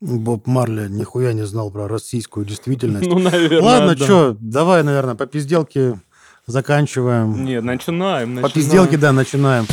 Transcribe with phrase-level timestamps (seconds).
[0.00, 3.08] Боб Марли нихуя не знал про российскую действительность.
[3.08, 4.04] Ну, наверное, Ладно, да.
[4.04, 6.00] что, давай, наверное, по пизделке
[6.46, 7.44] заканчиваем.
[7.44, 8.54] Нет, начинаем, По начинаем.
[8.54, 9.66] пизделке, да, начинаем.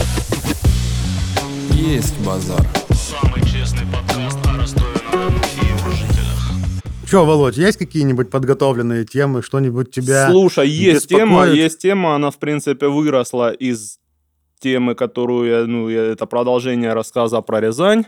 [1.74, 2.66] Есть базар.
[2.90, 6.52] Самый честный подкаст о Ростове-на-Дону и его жителях.
[7.08, 11.56] Че, Володь, есть какие-нибудь подготовленные темы, что-нибудь тебя Слушай, есть тема, беспокоит?
[11.56, 14.00] есть тема, она, в принципе, выросла из
[14.60, 18.06] темы, которую я, ну, это продолжение рассказа про Рязань.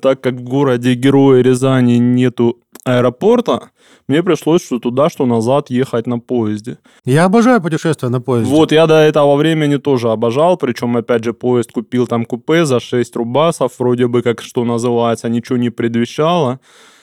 [0.00, 3.70] Так как в городе Героя Рязани нету аэропорта,
[4.08, 6.78] мне пришлось что туда, что назад ехать на поезде.
[7.04, 8.50] Я обожаю путешествия на поезде.
[8.50, 12.80] Вот, я до этого времени тоже обожал, причем, опять же, поезд купил там купе за
[12.80, 16.60] 6 рубасов, вроде бы, как что называется, ничего не предвещало,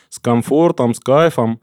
[0.10, 1.60] с комфортом, с кайфом.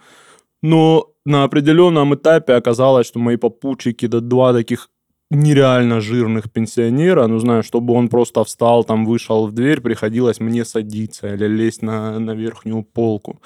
[0.62, 4.88] Но на определенном этапе оказалось, что мои попутчики, да два таких
[5.32, 10.64] нереально жирных пенсионера, ну, знаю, чтобы он просто встал, там, вышел в дверь, приходилось мне
[10.64, 13.40] садиться или лезть на, на верхнюю полку.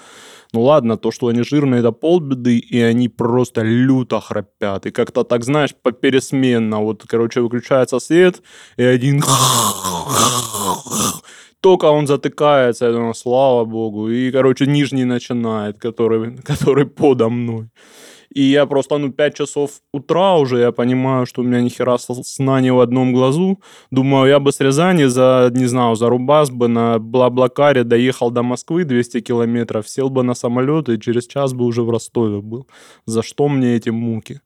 [0.52, 4.87] Ну ладно, то, что они жирные, это полбеды, и они просто люто храпят.
[4.87, 6.80] И как-то так, знаешь, попересменно.
[6.80, 8.42] Вот, короче, выключается свет,
[8.76, 9.23] и один...
[11.60, 14.09] Только он затыкается, я думаю, слава богу.
[14.09, 17.68] И, короче, нижний начинает, который, который подо мной.
[18.37, 21.96] И я просто, ну, 5 часов утра уже, я понимаю, что у меня ни хера
[21.96, 23.59] с- сна не в одном глазу.
[23.90, 28.42] Думаю, я бы с Рязани за, не знаю, за Рубас бы на Блаблакаре доехал до
[28.42, 32.66] Москвы 200 километров, сел бы на самолет и через час бы уже в Ростове был.
[33.07, 34.40] За что мне эти муки?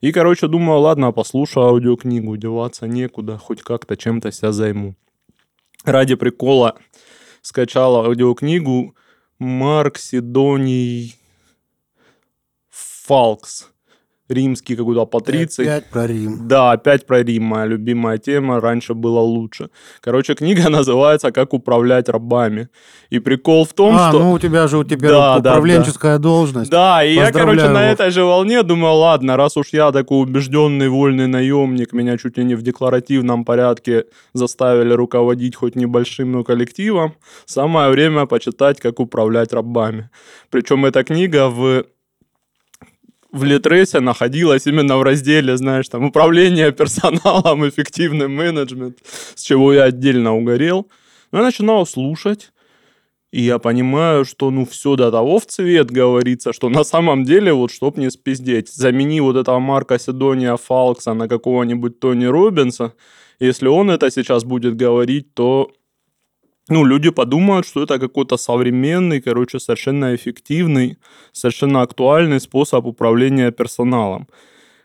[0.00, 4.94] И, короче, думаю, ладно, послушаю аудиокнигу, деваться некуда, хоть как-то чем-то себя займу.
[5.84, 6.76] Ради прикола
[7.42, 8.94] скачал аудиокнигу
[9.38, 11.16] Марк Сидоний
[13.06, 13.74] Фалкс.
[14.30, 15.66] Римский какой-то патриций.
[15.66, 16.48] Опять про Рим.
[16.48, 18.58] Да, опять про Рим, моя любимая тема.
[18.58, 19.68] Раньше было лучше.
[20.00, 22.68] Короче, книга называется «Как управлять рабами».
[23.10, 24.20] И прикол в том, а, что...
[24.20, 26.70] ну у тебя же у тебя Да, да, управленческая должность.
[26.70, 30.88] Да, и я, короче, на этой же волне думаю, ладно, раз уж я такой убежденный
[30.88, 37.14] вольный наемник, меня чуть ли не в декларативном порядке заставили руководить хоть небольшим, но коллективом,
[37.44, 40.08] самое время почитать, как управлять рабами.
[40.50, 41.84] Причем эта книга в
[43.34, 48.98] в Литресе находилась именно в разделе, знаешь, там, управление персоналом, эффективный менеджмент,
[49.34, 50.86] с чего я отдельно угорел.
[51.32, 52.52] Но я начинал слушать,
[53.32, 57.52] и я понимаю, что ну все до того в цвет говорится, что на самом деле,
[57.52, 62.92] вот чтоб не спиздеть, замени вот этого Марка Сидония Фалкса на какого-нибудь Тони Робинса,
[63.40, 65.72] если он это сейчас будет говорить, то
[66.68, 70.96] ну, люди подумают, что это какой-то современный, короче, совершенно эффективный,
[71.32, 74.28] совершенно актуальный способ управления персоналом.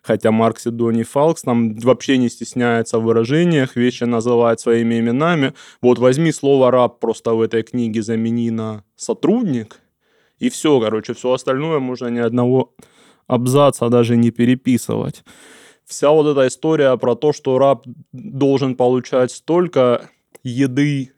[0.02, 5.54] Хотя Марк Сидоний Фалкс там вообще не стесняется в выражениях, вещи называет своими именами.
[5.82, 9.80] Вот возьми слово «раб» просто в этой книге замени на «сотрудник»,
[10.40, 12.74] и все, короче, все остальное можно ни одного
[13.28, 15.24] абзаца даже не переписывать.
[15.86, 20.10] Вся вот эта история про то, что раб должен получать столько
[20.44, 21.12] еды,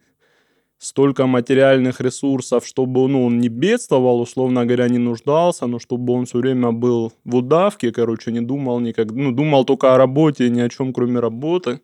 [0.82, 6.26] столько материальных ресурсов, чтобы ну, он не бедствовал, условно говоря, не нуждался, но чтобы он
[6.26, 10.60] все время был в удавке, короче, не думал никак, ну, думал только о работе, ни
[10.60, 11.82] о чем, кроме работы,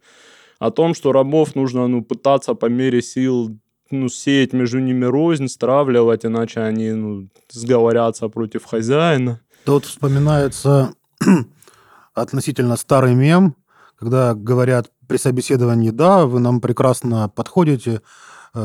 [0.57, 3.55] о том, что рабов нужно, ну, пытаться по мере сил
[3.91, 9.39] ну, сеять между ними рознь, стравливать, иначе они, ну, сговорятся против хозяина.
[9.63, 10.93] Тут вспоминается
[12.15, 13.55] относительно старый мем,
[13.99, 18.01] когда говорят при собеседовании, да, вы нам прекрасно подходите,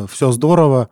[0.08, 0.88] все здорово.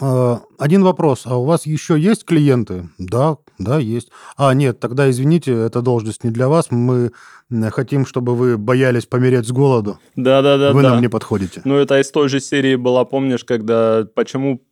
[0.00, 2.88] Э, Один вопрос, а у вас еще есть клиенты?
[2.98, 4.10] Да, да, есть.
[4.36, 7.12] А, нет, тогда извините, эта должность не для вас, мы
[7.50, 9.98] э, хотим, чтобы вы боялись помереть с голоду.
[10.16, 10.72] Да-да-да.
[10.72, 10.90] вы да.
[10.90, 11.62] нам не подходите.
[11.64, 14.62] Ну, это из той же серии была, помнишь, когда почему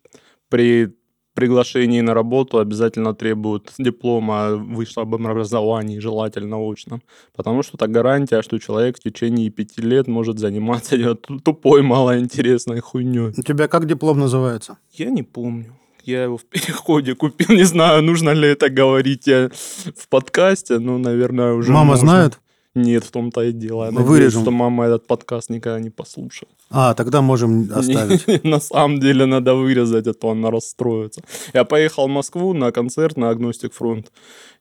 [0.49, 0.95] при
[1.34, 7.03] приглашении на работу обязательно требуют диплома о высшем образовании, желательно очном.
[7.37, 13.32] Потому что это гарантия, что человек в течение пяти лет может заниматься тупой, малоинтересной хуйней.
[13.37, 14.78] У тебя как диплом называется?
[14.92, 15.76] Я не помню.
[16.04, 17.47] Я его в переходе купил.
[17.57, 19.51] Не знаю, нужно ли это говорить я
[19.97, 20.78] в подкасте.
[20.78, 22.07] Ну, наверное, уже Мама можно.
[22.09, 22.41] знает?
[22.74, 23.84] Нет, в том-то и дело.
[23.84, 24.42] Я Мы надеюсь, вырежем.
[24.42, 26.51] что мама этот подкаст никогда не послушает.
[26.71, 28.45] А, тогда можем оставить.
[28.45, 31.22] На самом деле надо вырезать, а то она расстроится.
[31.53, 34.10] Я поехал в Москву на концерт на Агностик Фронт.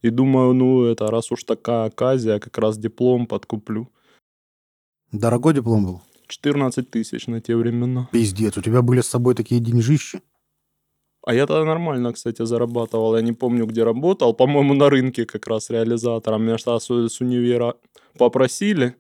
[0.01, 3.87] И думаю, ну, это раз уж такая оказия, как раз диплом подкуплю.
[5.13, 6.01] Дорогой диплом был?
[6.27, 8.09] 14 тысяч на те времена.
[8.11, 10.21] Пиздец, у тебя были с собой такие деньжищи?
[11.23, 13.15] А я тогда нормально, кстати, зарабатывал.
[13.15, 14.33] Я не помню, где работал.
[14.33, 16.43] По-моему, на рынке как раз реализатором.
[16.43, 17.75] Меня что с, универа
[18.17, 18.95] попросили.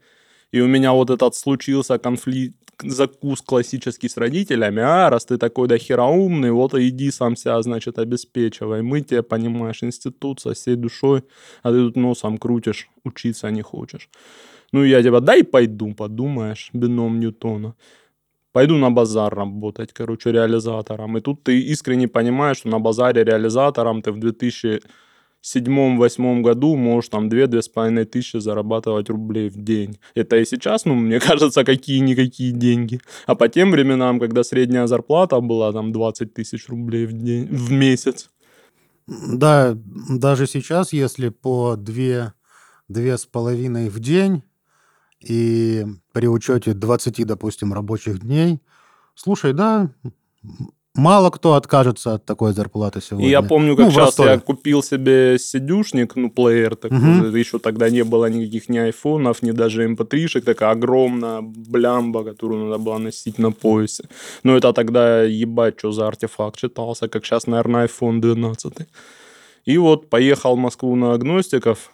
[0.51, 4.81] И у меня вот этот случился конфликт, закус классический с родителями.
[4.81, 8.81] А, раз ты такой до хера умный, вот иди сам себя, значит, обеспечивай.
[8.81, 11.23] Мы тебе, понимаешь, институт со всей душой,
[11.63, 14.09] а ты тут носом крутишь, учиться не хочешь.
[14.71, 17.75] Ну, я типа, дай пойду, подумаешь, бином Ньютона.
[18.53, 21.17] Пойду на базар работать, короче, реализатором.
[21.17, 27.29] И тут ты искренне понимаешь, что на базаре реализатором ты в 2007-2008 году можешь там
[27.29, 29.97] 2-2,5 тысячи зарабатывать рублей в день.
[30.15, 32.99] Это и сейчас, ну, мне кажется, какие-никакие деньги.
[33.25, 37.71] А по тем временам, когда средняя зарплата была там 20 тысяч рублей в, день, в
[37.71, 38.29] месяц.
[39.07, 39.77] Да,
[40.09, 42.33] даже сейчас, если по две,
[42.89, 44.43] две с половиной в день,
[45.21, 48.59] и при учете 20, допустим, рабочих дней,
[49.15, 49.91] слушай, да,
[50.95, 53.27] мало кто откажется от такой зарплаты сегодня.
[53.27, 54.31] И я помню, Ну, как сейчас Ростове.
[54.31, 57.35] я купил себе сидюшник, ну, плеер такой, Мгм.
[57.35, 62.77] еще тогда не было никаких ни айфонов, ни даже mp3-шек, такая огромная блямба, которую надо
[62.83, 64.03] было носить на поясе.
[64.43, 68.87] Но это тогда, ебать, что за артефакт читался, как сейчас, наверное, iPhone 12.
[69.65, 71.91] И вот поехал в Москву на агностиков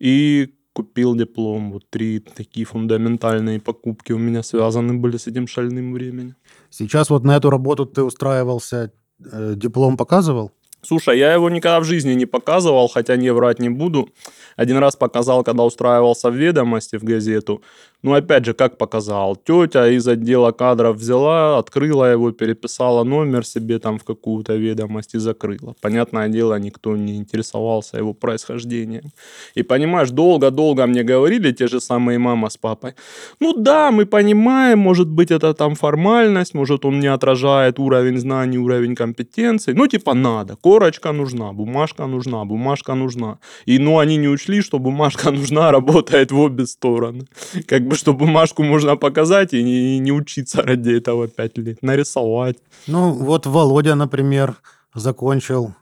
[0.00, 1.72] и купил диплом.
[1.72, 6.34] Вот три такие фундаментальные покупки у меня связаны были с этим шальным временем.
[6.70, 8.92] Сейчас вот на эту работу ты устраивался,
[9.32, 10.50] э, диплом показывал?
[10.82, 14.08] Слушай, я его никогда в жизни не показывал, хотя не врать не буду.
[14.56, 17.62] Один раз показал, когда устраивался в ведомости в газету.
[18.06, 19.36] Ну, опять же, как показал?
[19.36, 25.18] Тетя из отдела кадров взяла, открыла его, переписала номер себе там в какую-то ведомость и
[25.18, 25.74] закрыла.
[25.80, 29.10] Понятное дело, никто не интересовался его происхождением.
[29.56, 32.94] И понимаешь, долго-долго мне говорили те же самые мама с папой.
[33.40, 38.58] Ну да, мы понимаем, может быть, это там формальность, может, он не отражает уровень знаний,
[38.58, 39.74] уровень компетенций.
[39.74, 40.54] Ну, типа, надо.
[40.54, 43.38] Корочка нужна, бумажка нужна, бумажка нужна.
[43.68, 47.26] И, ну, они не учли, что бумажка нужна, работает в обе стороны.
[47.66, 51.78] Как бы, что бумажку можно показать и не, и не учиться ради этого пять лет.
[51.82, 52.56] Нарисовать.
[52.86, 54.54] Ну, вот Володя, например,
[54.94, 55.74] закончил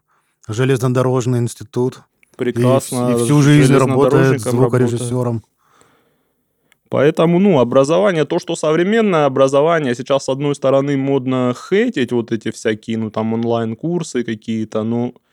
[0.48, 2.00] железнодорожный институт.
[2.32, 2.96] и Прекрасно.
[2.96, 5.42] вс- И, всю жизнь работает звукорежиссером.
[6.90, 12.50] Поэтому, ну, образование, то, что современное образование, сейчас, с одной стороны, модно хейтить вот эти
[12.52, 15.23] всякие, ну, там, онлайн-курсы какие-то, ну, с-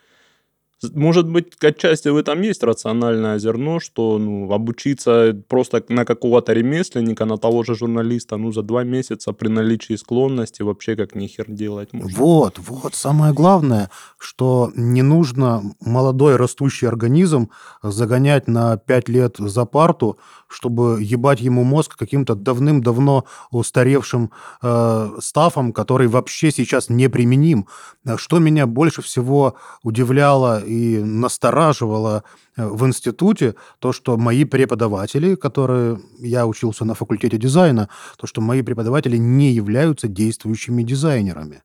[0.94, 7.26] может быть, отчасти в этом есть рациональное зерно, что, ну, обучиться просто на какого-то ремесленника,
[7.26, 11.94] на того же журналиста, ну, за два месяца при наличии склонности вообще как нихер делать
[11.94, 12.18] можно.
[12.18, 17.50] Вот, вот самое главное, что не нужно молодой растущий организм
[17.84, 20.18] загонять на 5 лет за парту,
[20.48, 24.32] чтобы ебать ему мозг каким-то давным-давно устаревшим
[24.62, 27.68] э, стафом, который вообще сейчас неприменим.
[28.06, 32.24] Э, Что меня больше всего удивляло и настораживало
[32.56, 36.00] э, в институте, то, что мои преподаватели, которые...
[36.20, 41.64] Я учился на факультете дизайна, то, что мои преподаватели не являются действующими дизайнерами.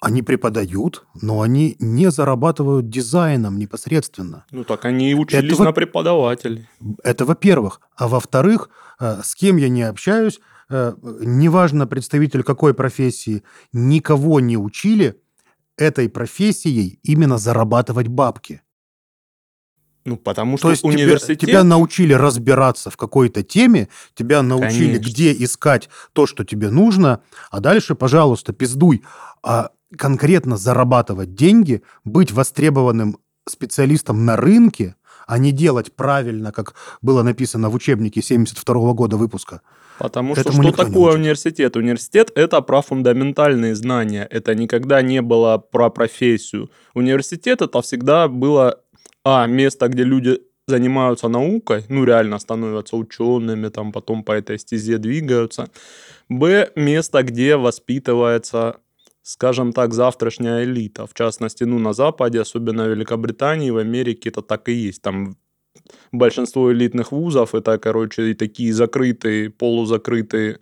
[0.00, 4.44] Они преподают, но они не зарабатывают дизайном непосредственно.
[4.50, 6.68] Ну, так они и учились Этого- на преподавателей.
[7.02, 7.80] Это во-первых.
[7.96, 8.68] А во-вторых,
[9.00, 10.40] э, с кем я не общаюсь,
[10.70, 13.42] э, неважно представитель какой профессии,
[13.72, 15.14] никого не учили
[15.76, 18.62] этой профессией именно зарабатывать бабки.
[20.04, 21.40] Ну, потому То что есть тебе- университет...
[21.40, 25.10] тебя научили разбираться в какой-то теме, тебя научили, Конечно.
[25.10, 29.02] где искать то, что тебе нужно, а дальше, пожалуйста, пиздуй.
[29.42, 34.94] А конкретно зарабатывать деньги, быть востребованным специалистом на рынке,
[35.26, 39.62] а не делать правильно, как было написано в учебнике 72 года выпуска.
[39.98, 41.76] Потому что Этому что такое университет?
[41.76, 44.26] Университет– это про фундаментальные знания.
[44.30, 46.70] Это никогда не было про профессию.
[46.94, 48.80] Университет– это всегда было,
[49.24, 54.98] а, место, где люди занимаются наукой, ну, реально становятся учеными, там потом по этой стезе
[54.98, 55.68] двигаются.
[56.28, 58.76] Б, место, где воспитывается,
[59.22, 61.06] скажем так, завтрашняя элита.
[61.06, 65.02] В частности, ну, на Западе, особенно в Великобритании, в Америке это так и есть.
[65.02, 65.36] Там
[66.12, 70.58] большинство элитных вузов это, короче, такие закрытые, полузакрытые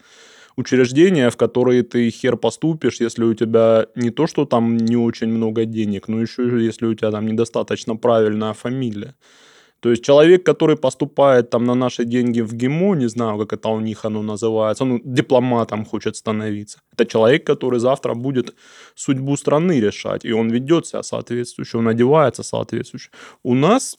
[0.56, 5.28] учреждения, в которые ты хер поступишь, если у тебя не то, что там не очень
[5.28, 9.14] много денег, но еще если у тебя там недостаточно правильная фамилия.
[9.82, 13.68] То есть человек, который поступает там на наши деньги в ГИМО, не знаю, как это
[13.68, 16.78] у них оно называется, ну, дипломатом хочет становиться.
[16.92, 18.54] Это человек, который завтра будет
[18.94, 23.10] судьбу страны решать, и он ведет себя соответствующе, он одевается соответствующе.
[23.42, 23.96] У нас,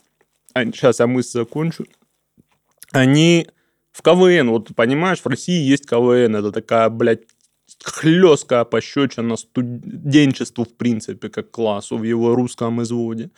[0.55, 1.85] сейчас я мысль закончу,
[2.91, 3.47] они
[3.91, 7.23] в КВН, вот понимаешь, в России есть КВН, это такая, блядь,
[7.83, 13.29] хлесткая пощечина студенчеству, в принципе, как классу в его русском изводе.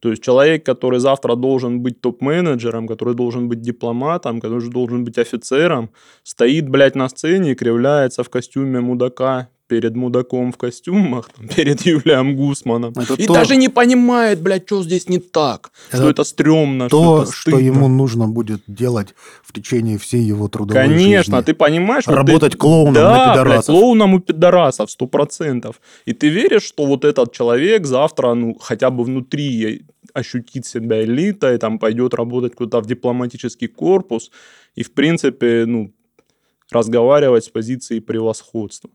[0.00, 5.16] То есть человек, который завтра должен быть топ-менеджером, который должен быть дипломатом, который должен быть
[5.18, 5.90] офицером,
[6.22, 11.80] стоит, блядь, на сцене и кривляется в костюме мудака перед мудаком в костюмах, там, перед
[11.86, 12.92] Юлием Гусманом.
[12.96, 15.70] Это и то- даже не понимает, блядь, что здесь не так.
[15.88, 17.58] что Это это стрёмно, что То, это что стыдно.
[17.66, 21.46] ему нужно будет делать в течение всей его трудовой Конечно, жизни.
[21.46, 22.58] ты понимаешь, что Работать ты...
[22.58, 23.66] клоуном да, на блядь, пидорасов.
[23.74, 25.80] клоуном у пидорасов, сто процентов.
[26.04, 31.56] И ты веришь, что вот этот человек завтра, ну, хотя бы внутри ощутит себя элитой,
[31.58, 34.30] там, пойдет работать куда-то в дипломатический корпус
[34.76, 35.90] и, в принципе, ну,
[36.70, 38.90] разговаривать с позиции превосходства.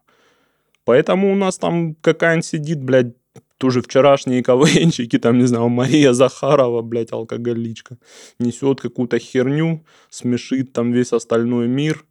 [0.90, 3.14] Поэтому у нас там какая-нибудь сидит, блядь,
[3.60, 8.00] тоже вчерашние КВНчики, там, не знаю, Мария Захарова, блядь, алкоголичка,
[8.40, 12.06] несет какую-то херню, смешит там весь остальной мир,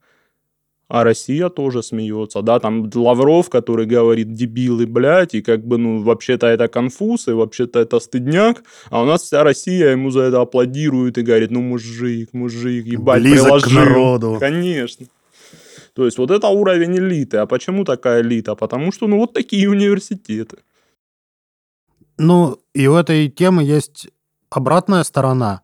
[0.87, 6.00] а Россия тоже смеется, да, там Лавров, который говорит дебилы, блядь, и как бы, ну,
[6.00, 10.40] вообще-то это конфуз, и вообще-то это стыдняк, а у нас вся Россия ему за это
[10.40, 13.80] аплодирует и говорит, ну, мужик, мужик, ебать, Близок к приложил.
[13.80, 14.37] народу.
[14.38, 15.06] Конечно.
[15.95, 17.38] То есть вот это уровень элиты.
[17.38, 18.54] А почему такая элита?
[18.54, 20.59] Потому что, ну, вот такие университеты.
[22.18, 24.09] Ну, и у этой темы есть
[24.50, 25.62] обратная сторона,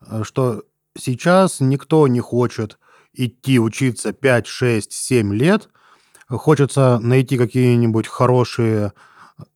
[0.00, 0.64] э, что
[0.96, 2.78] сейчас никто не хочет
[3.14, 5.68] идти учиться 5, 6, 7 лет.
[6.28, 8.92] Хочется найти какие-нибудь хорошие,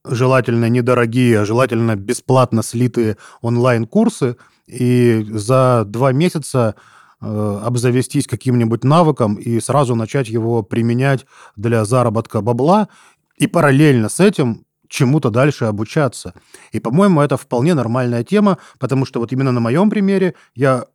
[0.05, 6.75] желательно недорогие, а желательно бесплатно слитые онлайн-курсы и за два месяца
[7.21, 12.89] обзавестись каким-нибудь навыком и сразу начать его применять для заработка бабла
[13.37, 16.35] и параллельно с этим чему-то дальше обучаться.
[16.73, 20.87] И, по-моему, это вполне нормальная тема, потому что вот именно на моем примере я,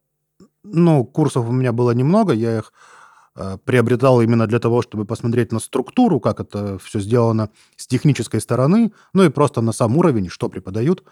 [0.64, 2.74] ну, курсов у меня было немного, я их
[3.36, 8.42] э, приобретал именно для того, чтобы посмотреть на структуру, как это все сделано с технической
[8.42, 11.04] стороны, ну и просто на сам уровень, что преподают.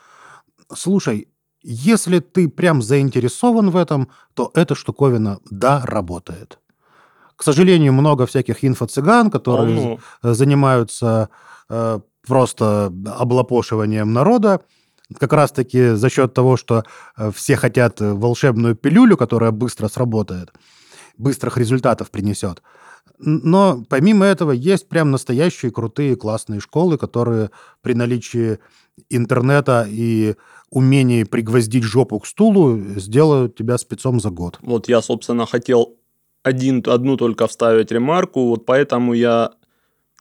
[0.74, 1.27] Слушай,
[1.63, 6.60] если ты прям заинтересован в этом, то эта штуковина, да, работает.
[7.36, 11.30] К сожалению, много всяких инфо-цыган, которые э, занимаются
[11.70, 14.62] э, просто облапошиванием народа,
[15.18, 16.84] как раз-таки за счет того, что
[17.18, 20.51] э, все хотят волшебную пилюлю, которая быстро сработает,
[21.18, 22.62] быстрых результатов принесет.
[23.18, 27.51] Но помимо этого есть прям настоящие крутые классные школы, которые
[27.82, 28.60] при наличии
[29.10, 30.36] интернета и
[30.72, 34.58] умении пригвоздить жопу к стулу сделают тебя спецом за год.
[34.62, 35.96] Вот я, собственно, хотел
[36.44, 39.51] один, одну только вставить ремарку, вот поэтому я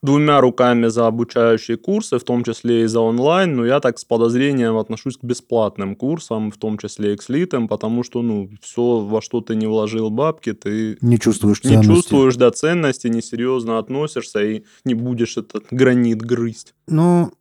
[0.02, 4.04] двумя руками за обучающие курсы, в том числе и за онлайн, но я так с
[4.04, 9.00] подозрением отношусь к бесплатным курсам, в том числе и к слитым, потому что, ну, все,
[9.00, 11.88] во что ты не вложил бабки, ты Не чувствуешь не ценности.
[11.88, 16.74] чувствуешь до ценности, несерьезно относишься и не будешь этот гранит грызть.
[16.88, 17.32] Ну,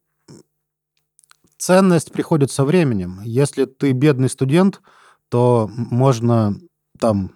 [1.60, 3.22] ценность приходит со временем.
[3.24, 4.82] Если ты бедный студент,
[5.30, 6.56] то можно
[7.00, 7.34] там,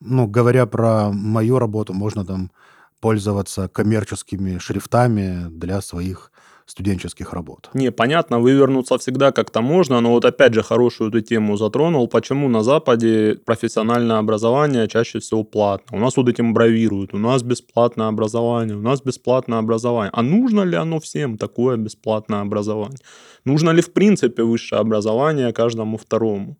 [0.00, 2.52] ну, говоря про мою работу, можно там
[3.00, 6.32] пользоваться коммерческими шрифтами для своих
[6.66, 7.70] студенческих работ.
[7.74, 12.48] Не, понятно, вывернуться всегда как-то можно, но вот опять же хорошую эту тему затронул, почему
[12.48, 15.96] на Западе профессиональное образование чаще всего платно.
[15.96, 20.10] У нас вот этим бравируют, у нас бесплатное образование, у нас бесплатное образование.
[20.12, 22.98] А нужно ли оно всем такое бесплатное образование?
[23.44, 26.56] Нужно ли в принципе высшее образование каждому второму?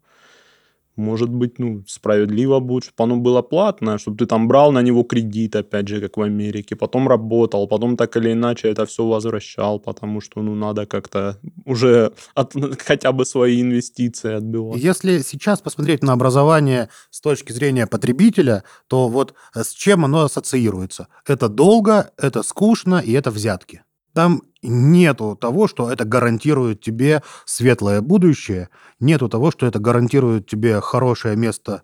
[0.97, 5.03] Может быть, ну, справедливо будет, чтобы оно было платное, чтобы ты там брал на него
[5.03, 9.79] кредит, опять же, как в Америке, потом работал, потом так или иначе это все возвращал,
[9.79, 14.81] потому что, ну, надо как-то уже от- хотя бы свои инвестиции отбивать.
[14.83, 20.23] Если сейчас посмотреть на образование с точки зрения потребителя, то вот э, с чем оно
[20.25, 21.09] ассоциируется?
[21.27, 23.83] Это долго, это скучно и это взятки.
[24.17, 30.81] Там нету того, что это гарантирует тебе светлое будущее, нету того, что это гарантирует тебе
[30.81, 31.83] хорошее место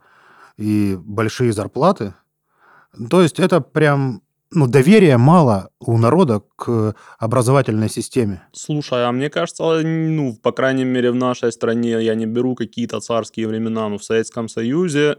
[0.57, 2.15] и большие зарплаты.
[3.11, 8.49] То есть это прям ну, доверия мало у народа к образовательной системе.
[8.53, 13.01] Слушай, а мне кажется, ну, по крайней мере, в нашей стране, я не беру какие-то
[13.01, 15.19] царские времена, но в Советском Союзе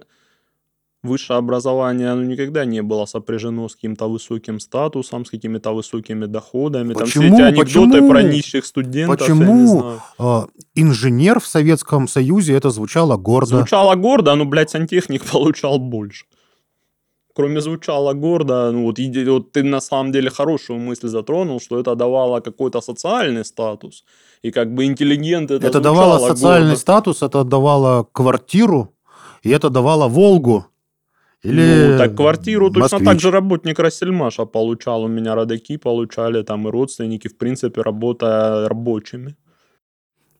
[1.04, 6.94] высшее образование, оно никогда не было сопряжено с каким-то высоким статусом, с какими-то высокими доходами.
[6.94, 7.36] Там все Почему?
[7.36, 8.10] эти анекдоты Почему?
[8.10, 9.68] про нищих студентов, я не Почему?
[9.68, 10.02] знаю.
[10.20, 10.42] Э,
[10.76, 13.58] Инженер в Советском Союзе это звучало гордо.
[13.58, 16.26] Звучало гордо, но, блядь, сантехник получал больше.
[17.36, 21.80] Кроме звучало гордо, ну вот, иди- вот ты на самом деле хорошую мысль затронул, что
[21.80, 24.04] это давало какой-то социальный статус.
[24.44, 26.80] И как бы интеллигент это, Это давало социальный гордо.
[26.80, 28.94] статус, это давало квартиру,
[29.42, 30.66] и это давало Волгу.
[31.44, 33.06] Или ну, так квартиру точно москвич.
[33.06, 35.04] так же работник Рассельмаша получал.
[35.04, 39.36] У меня родаки получали, там и родственники, в принципе, работая рабочими.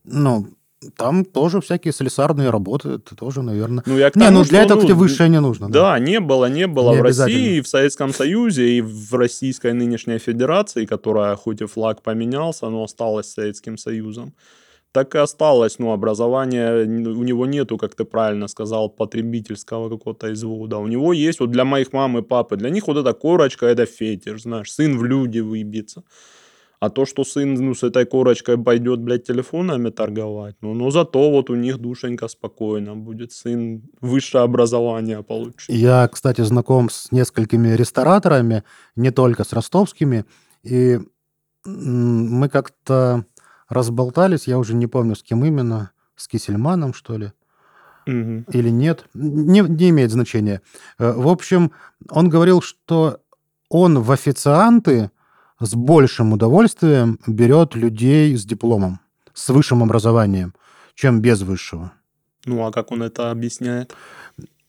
[0.04, 0.46] Ну,
[0.96, 3.82] там тоже всякие слесарные работы, это тоже, наверное.
[3.86, 5.68] Ну, я к Не, тому, ну для этого ну, тебе высшее не нужно.
[5.68, 9.72] Да, не было, не было Не в России, и в Советском Союзе, и в Российской
[9.72, 14.34] нынешней Федерации, которая хоть и флаг поменялся, но осталась Советским Союзом.
[14.94, 20.78] Так и осталось, ну, образование, у него нету, как ты правильно сказал, потребительского какого-то извода.
[20.78, 23.86] У него есть, вот для моих мам и папы, для них вот эта корочка, это
[23.86, 26.04] фетиш, знаешь, сын в люди выбьется.
[26.78, 31.30] А то, что сын ну, с этой корочкой пойдет, блядь, телефонами торговать, ну, но зато
[31.30, 33.32] вот у них душенька спокойно будет.
[33.32, 35.70] Сын высшее образование получит.
[35.70, 38.62] Я, кстати, знаком с несколькими рестораторами,
[38.94, 40.24] не только с ростовскими,
[40.62, 41.00] и
[41.64, 43.24] мы как-то
[43.68, 47.32] разболтались, я уже не помню, с кем именно, с Кисельманом, что ли,
[48.06, 48.44] Мгм.
[48.52, 50.60] или нет, не, не имеет значения.
[50.98, 51.70] Э, В общем,
[52.10, 53.18] он говорил, что
[53.70, 55.10] он в официанты
[55.60, 59.00] с большим удовольствием берет людей с дипломом,
[59.32, 60.52] с высшим образованием,
[60.94, 61.92] чем без высшего.
[62.44, 63.94] Ну, а как он это объясняет?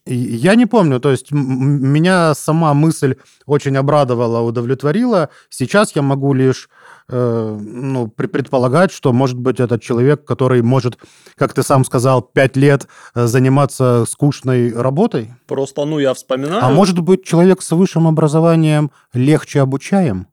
[0.08, 3.16] Я не помню, то есть меня сама мысль
[3.48, 5.30] очень обрадовала, удовлетворила.
[5.50, 6.70] Сейчас я могу лишь
[7.10, 10.98] э, ну, пре- предполагать, что, может быть, этот человек, который может,
[11.36, 16.64] как ты сам сказал, пять лет э, заниматься скучной работой, Просто, ну, я вспоминаю...
[16.64, 20.28] а может быть, человек с высшим образованием легче обучаем?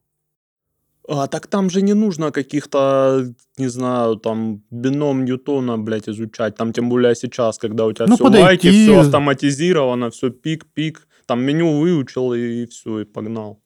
[1.08, 3.26] А так там же не нужно каких-то,
[3.58, 6.54] не знаю, там, бином Ньютона, блядь, изучать.
[6.54, 8.44] Там тем более сейчас, когда у тебя Ну, все подойти.
[8.44, 10.98] лайки, все автоматизировано, все пик-пик.
[11.26, 13.62] Там меню выучил и все, и погнал.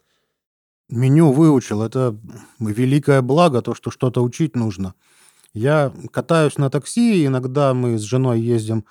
[0.88, 2.16] Меню выучил, это
[2.61, 4.95] великое благо, то, что что-то учить нужно.
[5.52, 8.85] Я катаюсь на такси, иногда мы с женой ездим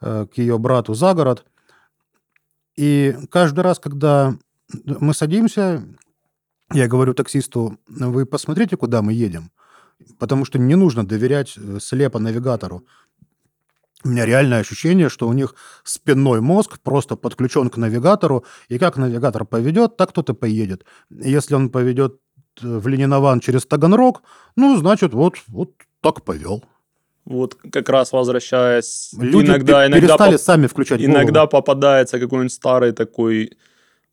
[0.00, 1.44] э, к ее брату за город,
[2.76, 4.34] и каждый раз, когда
[4.84, 5.84] мы садимся,
[6.72, 9.50] я говорю таксисту, вы посмотрите, куда мы едем,
[10.18, 12.86] потому что не нужно доверять э, слепо навигатору.
[14.04, 15.54] У меня реальное ощущение, что у них
[15.84, 20.84] спинной мозг просто подключен к навигатору, и как навигатор поведет, так тот и поедет.
[21.10, 22.16] Если он поведет
[22.62, 24.22] э, в Ленинован через Таганрог,
[24.56, 26.64] ну, значит, вот, вот так повел.
[27.24, 31.14] Вот как раз возвращаясь, Люди иногда, пе- иногда, перестали поп- сами включать голову.
[31.14, 33.56] иногда попадается какой-нибудь старый такой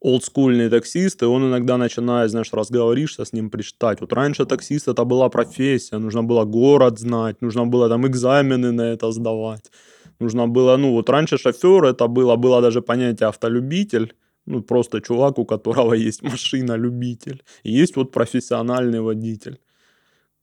[0.01, 4.01] олдскульный таксист, и он иногда начинает, знаешь, разговоришься с ним, причитать.
[4.01, 8.93] Вот раньше таксист это была профессия, нужно было город знать, нужно было там экзамены на
[8.93, 9.71] это сдавать.
[10.19, 14.13] Нужно было, ну вот раньше шофер это было, было даже понятие автолюбитель,
[14.45, 17.43] ну просто чувак, у которого есть машина любитель.
[17.63, 19.59] И есть вот профессиональный водитель,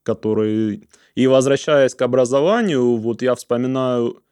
[0.02, 0.88] который...
[1.14, 4.22] И возвращаясь к образованию, вот я вспоминаю,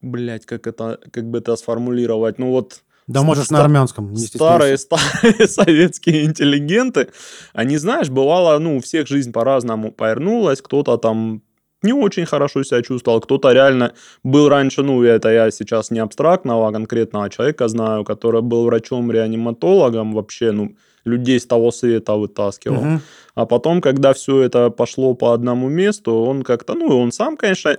[0.00, 4.14] блять, как это, как бы это сформулировать, ну вот Да можешь на армянском.
[4.16, 7.08] старые, старые советские интеллигенты,
[7.54, 11.42] они, знаешь, бывало, ну, у всех жизнь по-разному повернулась, кто-то там
[11.82, 13.92] не очень хорошо себя чувствовал, кто-то реально
[14.22, 20.12] был раньше, ну, это я сейчас не абстрактного, а конкретного человека знаю, который был врачом-реаниматологом,
[20.12, 22.82] вообще, ну, людей с того света вытаскивал.
[22.82, 23.00] Мгм.
[23.34, 27.36] А потом, когда все это пошло по одному месту, он как-то, ну, и он сам,
[27.36, 27.78] конечно,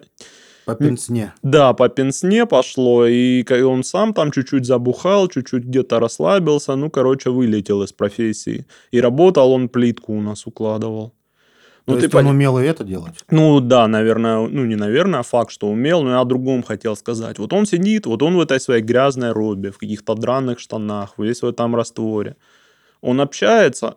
[0.75, 1.33] По пенсне.
[1.43, 7.29] да, по пенсне пошло, и он сам там чуть-чуть забухал, чуть-чуть где-то расслабился, ну, короче,
[7.29, 8.65] вылетел из профессии.
[8.91, 11.13] И работал он плитку у нас укладывал.
[11.85, 13.15] То Ну, ты есть он пони- умел и это делать.
[13.31, 16.95] ну да, наверное, ну не наверное, а факт, что умел, но я о другом хотел
[16.95, 17.39] сказать.
[17.39, 21.41] Вот он сидит, вот он в этой своей грязной робе, в каких-то драных штанах, весь
[21.41, 22.35] в этом растворе.
[23.01, 23.95] Он общается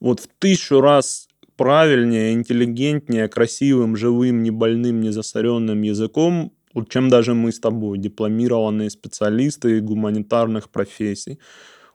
[0.00, 1.27] вот в тысячу раз
[1.58, 6.52] правильнее, интеллигентнее, красивым, живым, не больным, не засоренным языком,
[6.88, 11.38] чем даже мы с тобой, дипломированные специалисты гуманитарных профессий.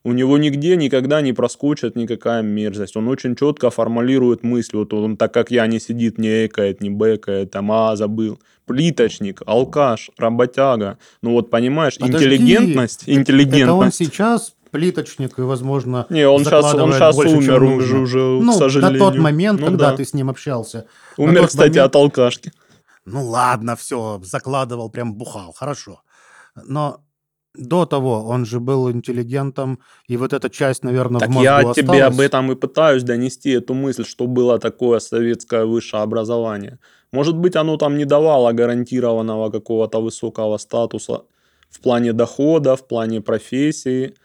[0.04, 2.97] У него нигде никогда не проскочит никакая мерзость.
[2.97, 4.76] Он очень четко формулирует мысли.
[4.76, 8.38] Вот он, так как я, не сидит, не экает, не бэкает, там, а, забыл.
[8.65, 10.97] Плиточник, алкаш, работяга.
[11.21, 13.97] Ну вот, понимаешь, Подожди, интеллигентность, Это он интеллигентность.
[13.97, 18.55] сейчас плиточник и, возможно, Не, он сейчас, он сейчас больше, умер, уже, уже, ну, к
[18.57, 18.99] сожалению.
[18.99, 19.97] на тот момент, Ну когда да.
[19.97, 20.86] ты с ним общался.
[21.17, 22.51] Умер, кстати, момент- от алкашки.
[23.05, 26.01] Ну ладно, все, закладывал, прям бухал, хорошо.
[26.65, 26.97] Но
[27.55, 31.62] до того он же был интеллигентом, и вот эта часть, наверное, Так в мозгу я
[31.73, 32.13] тебе осталась.
[32.15, 36.79] об этом и пытаюсь донести эту мысль, что было такое советское высшее образование.
[37.12, 41.21] Может быть, оно там не давало гарантированного какого-то высокого статуса
[41.69, 44.15] в плане дохода, в плане профессии.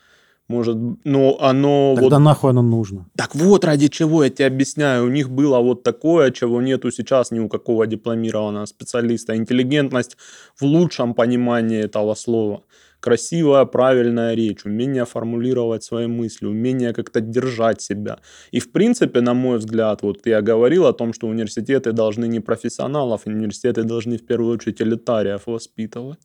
[0.49, 1.91] Может, но оно...
[1.91, 3.07] вот Тогда нахуй оно нужно?
[3.17, 5.05] Так вот, ради чего я тебе объясняю.
[5.05, 9.37] У них было вот такое, чего нету сейчас ни у какого дипломированного специалиста.
[9.37, 10.17] Интеллигентность
[10.57, 12.63] в лучшем понимании этого слова.
[13.01, 18.19] красивая, правильная речь, умение формулировать свои мысли, умение как-то держать себя.
[18.51, 22.41] И в принципе, на мой взгляд, вот я говорил о том, что университеты должны не
[22.41, 26.19] профессионалов, университеты должны в первую очередь элитариев воспитывать.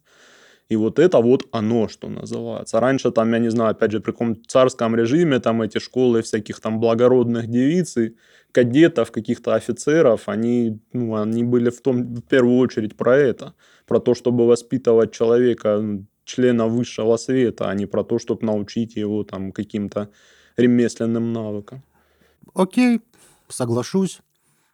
[0.70, 2.80] И вот это вот оно, что называется.
[2.80, 6.60] Раньше там, я не знаю, опять же, при каком царском режиме, там эти школы всяких
[6.60, 8.16] там благородных девиц и
[8.52, 13.54] кадетов, каких-то офицеров, они, ну, они были в, том, в первую очередь про это.
[13.86, 15.82] Про то, чтобы воспитывать человека,
[16.26, 20.10] члена высшего света, а не про то, чтобы научить его там каким-то
[20.58, 21.84] ремесленным навыкам.
[22.54, 23.02] Окей,
[23.50, 24.22] соглашусь.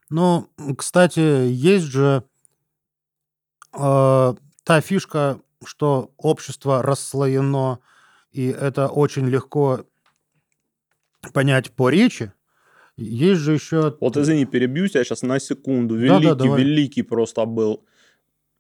[0.10, 0.48] Но,
[0.78, 2.24] кстати, есть же
[3.74, 7.80] э, та фишка, что общество расслоено,
[8.32, 9.86] и это очень легко
[11.34, 12.32] понять по речи.
[12.96, 13.98] Есть же еще...
[14.02, 15.96] Вот извини, перебью тебя сейчас на секунду.
[15.96, 16.62] Великий, давай.
[16.62, 17.86] великий просто был.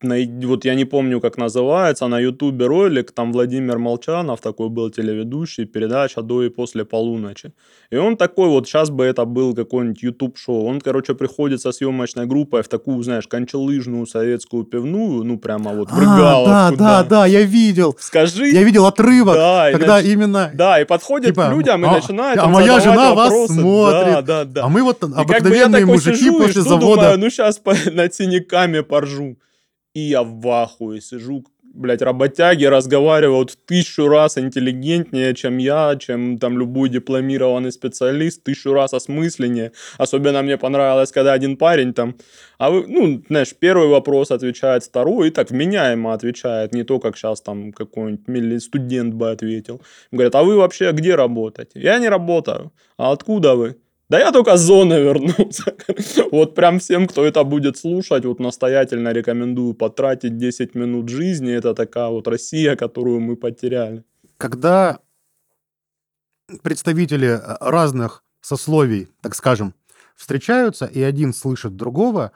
[0.01, 5.65] Вот я не помню, как называется, на ютубе ролик, там Владимир Молчанов такой был телеведущий,
[5.65, 7.51] передача до и после полуночи.
[7.91, 10.65] И он такой вот, сейчас бы это был какой-нибудь ютуб-шоу.
[10.67, 15.91] Он, короче, приходит со съемочной группой в такую, знаешь, кончелыжную советскую пивную, ну, прямо вот
[15.91, 17.93] в А, да, да, да, я видел.
[17.99, 20.49] Скажи, Я видел отрывок, Да, и когда нач- именно...
[20.53, 23.53] да, и подходит Типа, к людям и а- начинает а моя жена вас вопросы.
[23.53, 24.05] смотрит.
[24.13, 24.63] Да, да, да.
[24.63, 27.01] А мы вот И как бы я обыкновенные такой мужики сижу и после жду, завода.
[27.01, 29.35] думаю, ну сейчас над синяками поржу.
[29.99, 36.37] И я в ахуе сижу, блядь, работяги разговаривают в тысячу раз интеллигентнее, чем я, чем
[36.37, 39.73] там любой дипломированный специалист, тысячу раз осмысленнее.
[39.97, 42.15] Особенно мне понравилось, когда один парень там,
[42.57, 47.17] а вы, ну, знаешь, первый вопрос отвечает, второй, и так вменяемо отвечает, не то, как
[47.17, 49.81] сейчас там какой-нибудь студент бы ответил.
[50.11, 51.81] Говорят, а вы вообще где работаете?
[51.81, 52.71] Я не работаю.
[52.97, 53.75] А откуда вы?
[54.09, 55.75] Да я только с зоны вернулся.
[56.31, 61.53] Вот прям всем, кто это будет слушать, вот настоятельно рекомендую потратить 10 минут жизни.
[61.53, 64.03] Это такая вот Россия, которую мы потеряли.
[64.37, 64.99] Когда
[66.63, 69.73] представители э, разных сословий, так скажем,
[70.15, 72.31] встречаются, и один слышит другого,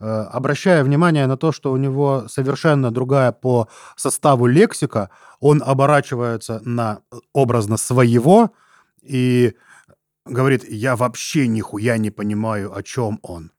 [0.00, 5.10] э, обращая внимание на то, что у него совершенно другая по составу лексика,
[5.40, 8.50] он оборачивается на э, образно своего
[9.02, 9.52] и
[10.28, 13.52] говорит, я вообще нихуя не понимаю, о чем он.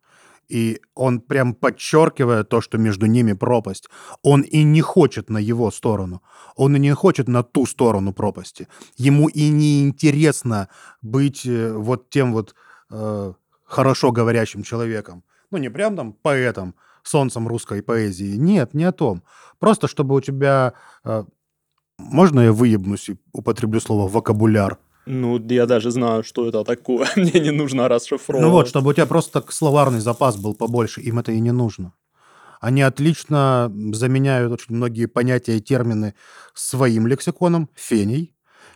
[0.50, 3.88] И он прям подчеркивает то, что между ними пропасть.
[4.24, 6.24] Он и не хочет на его сторону.
[6.56, 8.68] Он и не хочет на ту сторону пропасти.
[8.98, 10.68] Ему и не интересно
[11.04, 12.56] быть э, вот тем вот
[12.90, 15.24] э, хорошо говорящим человеком.
[15.52, 18.36] Ну, не прям там поэтом, солнцем русской поэзии.
[18.36, 19.24] Нет, не о том.
[19.60, 20.74] Просто чтобы у тебя...
[21.04, 21.26] э,
[22.00, 24.80] можно я выебнусь и употреблю слово «вокабуляр»?
[25.12, 27.08] Ну, я даже знаю, что это такое.
[27.16, 28.48] Мне не нужно расшифровывать.
[28.48, 31.94] Ну вот, чтобы у тебя просто словарный запас был побольше, им это и не нужно.
[32.62, 36.14] Они отлично заменяют очень многие понятия и термины
[36.54, 38.36] своим лексиконом, феней,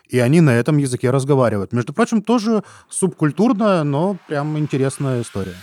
[0.10, 1.72] и они на этом языке разговаривают.
[1.72, 5.56] Между прочим, тоже субкультурная, но прям интересная история.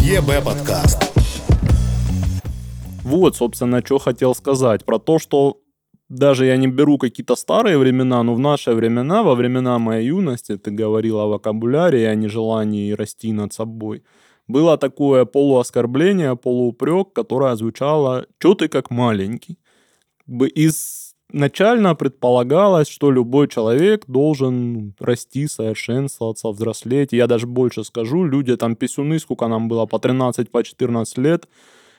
[0.00, 1.02] ЕБ подкаст.
[3.02, 4.86] Вот, собственно, что хотел сказать.
[4.86, 5.58] Про то, что
[6.08, 10.56] даже я не беру какие-то старые времена, но в наши времена, во времена моей юности,
[10.56, 14.02] ты говорил о вокабуляре и о нежелании расти над собой,
[14.48, 19.58] было такое полуоскорбление, полуупрек, которое звучало «чё ты как маленький?».
[20.28, 27.12] Изначально предполагалось, что любой человек должен расти, совершенствоваться, взрослеть.
[27.12, 31.48] Я даже больше скажу, люди там писюны, сколько нам было, по 13, по 14 лет,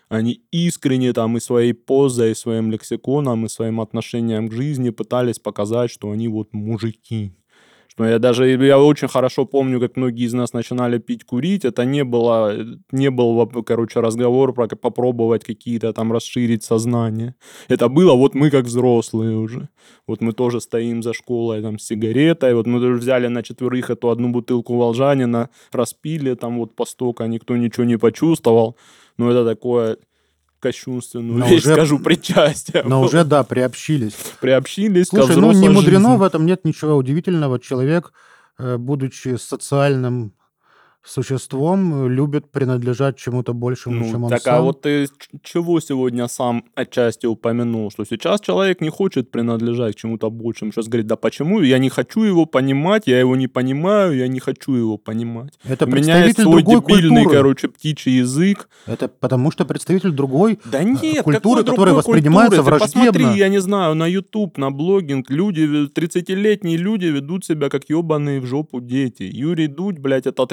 [0.09, 5.39] они искренне там и своей позой, и своим лексиконом, и своим отношением к жизни пытались
[5.39, 7.33] показать, что они вот мужики.
[7.97, 11.65] Что я даже, я очень хорошо помню, как многие из нас начинали пить, курить.
[11.65, 12.55] Это не было,
[12.91, 17.33] не был, короче, разговор про попробовать какие-то там расширить сознание.
[17.69, 19.69] Это было вот мы как взрослые уже.
[20.05, 22.53] Вот мы тоже стоим за школой там с сигаретой.
[22.53, 27.25] Вот мы тоже взяли на четверых эту одну бутылку волжанина, распили там вот по стока,
[27.25, 28.77] никто ничего не почувствовал.
[29.17, 29.97] Но это такое
[30.60, 32.84] кощунственную Но вещь, уже- скажу, причастие.
[32.84, 34.15] Но уже, да, приобщились.
[34.41, 36.17] приобщились Слушай, ну не мудрено, жизни.
[36.17, 37.60] в этом нет ничего удивительного.
[37.60, 38.12] Человек,
[38.58, 40.34] э, будучи социальным
[41.09, 44.55] существом, э, любит принадлежать чему-то большему, чем Ну, он так сам.
[44.55, 45.07] а вот ты
[45.43, 50.71] чего сегодня сам отчасти упомянул, что сейчас человек не хочет принадлежать к чему-то большему.
[50.71, 51.61] Сейчас говорит, да почему?
[51.61, 55.53] Я не хочу его понимать, я его не понимаю, я не хочу его понимать.
[55.63, 57.35] Это У меня есть свой дебильный, культуры.
[57.35, 58.69] короче, птичий язык.
[58.85, 62.79] Это потому что представитель другой Да нет, Э, культуры, какой которая воспринимается культуры?
[62.79, 63.11] Ты враждебно.
[63.13, 68.39] посмотри, я не знаю, на YouTube, на блогинг, люди, 30-летние люди ведут себя как ебаные
[68.41, 69.23] в жопу дети.
[69.23, 70.43] Юрий Дудь, блядь, это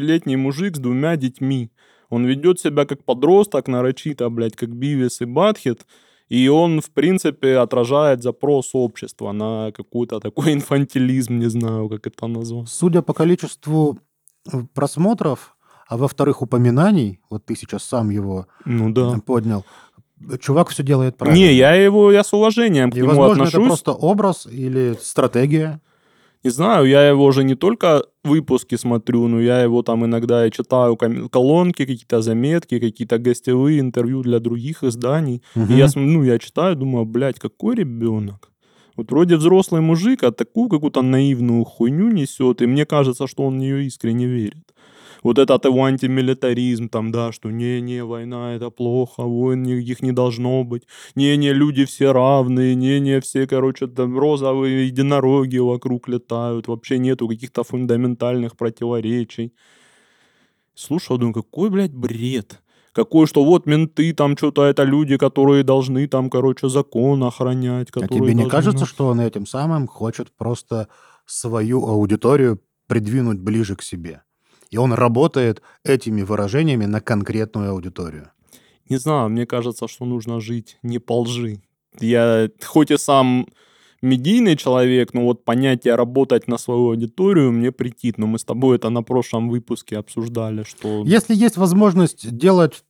[0.00, 1.70] 35-летний мужик с двумя детьми.
[2.08, 5.86] Он ведет себя как подросток, нарочито, блядь, как Бивис и Батхет.
[6.28, 12.26] И он, в принципе, отражает запрос общества на какой-то такой инфантилизм, не знаю, как это
[12.26, 12.68] назвать.
[12.68, 13.98] Судя по количеству
[14.52, 15.56] э, просмотров,
[15.88, 19.18] а во-вторых, упоминаний, вот ты сейчас сам его Ну да.
[19.26, 19.64] поднял,
[20.40, 21.36] чувак все делает правильно.
[21.36, 23.54] Не, я его, я с уважением к И, нему возможно, отношусь.
[23.54, 25.80] это просто образ или стратегия.
[26.44, 30.50] Не знаю, я его уже не только выпуски смотрю, но я его там иногда и
[30.50, 35.42] читаю колонки, какие-то заметки, какие-то гостевые интервью для других изданий.
[35.54, 35.76] И Мгм.
[35.76, 38.50] я, ну, я читаю, думаю, блядь, какой ребенок?
[38.96, 43.54] Вот вроде взрослый мужик, а такую какую-то наивную хуйню несет, и мне кажется, что он
[43.54, 44.74] в нее искренне верит.
[45.22, 50.64] Вот этот его антимилитаризм, там, да, что не-не, война это плохо, войн никаких не должно
[50.64, 57.28] быть, не-не, люди все равные, не-не, все, короче, там розовые единороги вокруг летают, вообще нету
[57.28, 59.52] каких-то фундаментальных противоречий.
[60.74, 62.62] Слушай, думаю, какой, блядь, бред.
[62.92, 67.88] Какой, что вот менты, там что-то это люди, которые должны там, короче, закон охранять.
[67.90, 70.88] А Которые тебе не должны кажется, что он этим самым хочет просто
[71.24, 74.22] свою аудиторию придвинуть ближе к себе?
[74.70, 78.30] И он работает этими выражениями на конкретную аудиторию.
[78.88, 81.60] Не знаю, мне кажется, что нужно жить не по лжи.
[81.98, 83.46] Я хоть и сам
[84.02, 88.18] медийный человек, но вот понятие работать на свою аудиторию мне притит.
[88.18, 91.04] Но мы с тобой это на прошлом выпуске обсуждали, что...
[91.04, 92.84] Если есть возможность делать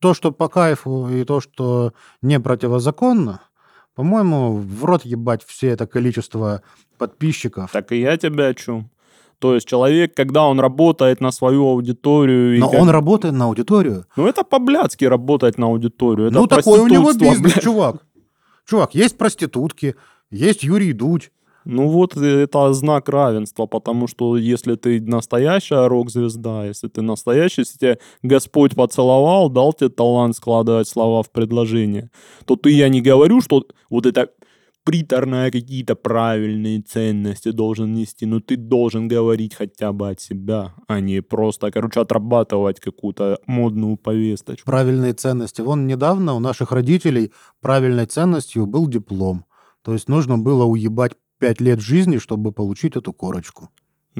[0.00, 3.42] то, что по кайфу, и то, что не противозаконно,
[3.94, 6.62] по-моему, в рот ебать все это количество
[6.98, 7.72] подписчиков.
[7.72, 8.90] Так и я тебя о чем?
[9.38, 12.58] То есть человек, когда он работает на свою аудиторию...
[12.58, 14.04] Но как- он работает на аудиторию.
[14.16, 16.28] Ну это по-блядски работать на аудиторию.
[16.28, 17.62] Это ну, такой у него бизнес, блядь.
[17.62, 17.96] чувак.
[18.68, 19.94] Чувак, есть проститутки,
[20.30, 21.30] есть Юрий Дудь.
[21.64, 27.78] Ну вот это знак равенства, потому что если ты настоящая рок-звезда, если ты настоящий, если
[27.78, 32.10] тебя Господь поцеловал, дал тебе талант складывать слова в предложение,
[32.46, 34.30] то ты, я не говорю, что вот это
[34.88, 41.00] приторные какие-то правильные ценности должен нести, но ты должен говорить хотя бы от себя, а
[41.00, 44.64] не просто, короче, отрабатывать какую-то модную повесточку.
[44.64, 45.60] Правильные ценности.
[45.60, 49.44] Вон недавно у наших родителей правильной ценностью был диплом.
[49.82, 53.68] То есть нужно было уебать пять лет жизни, чтобы получить эту корочку.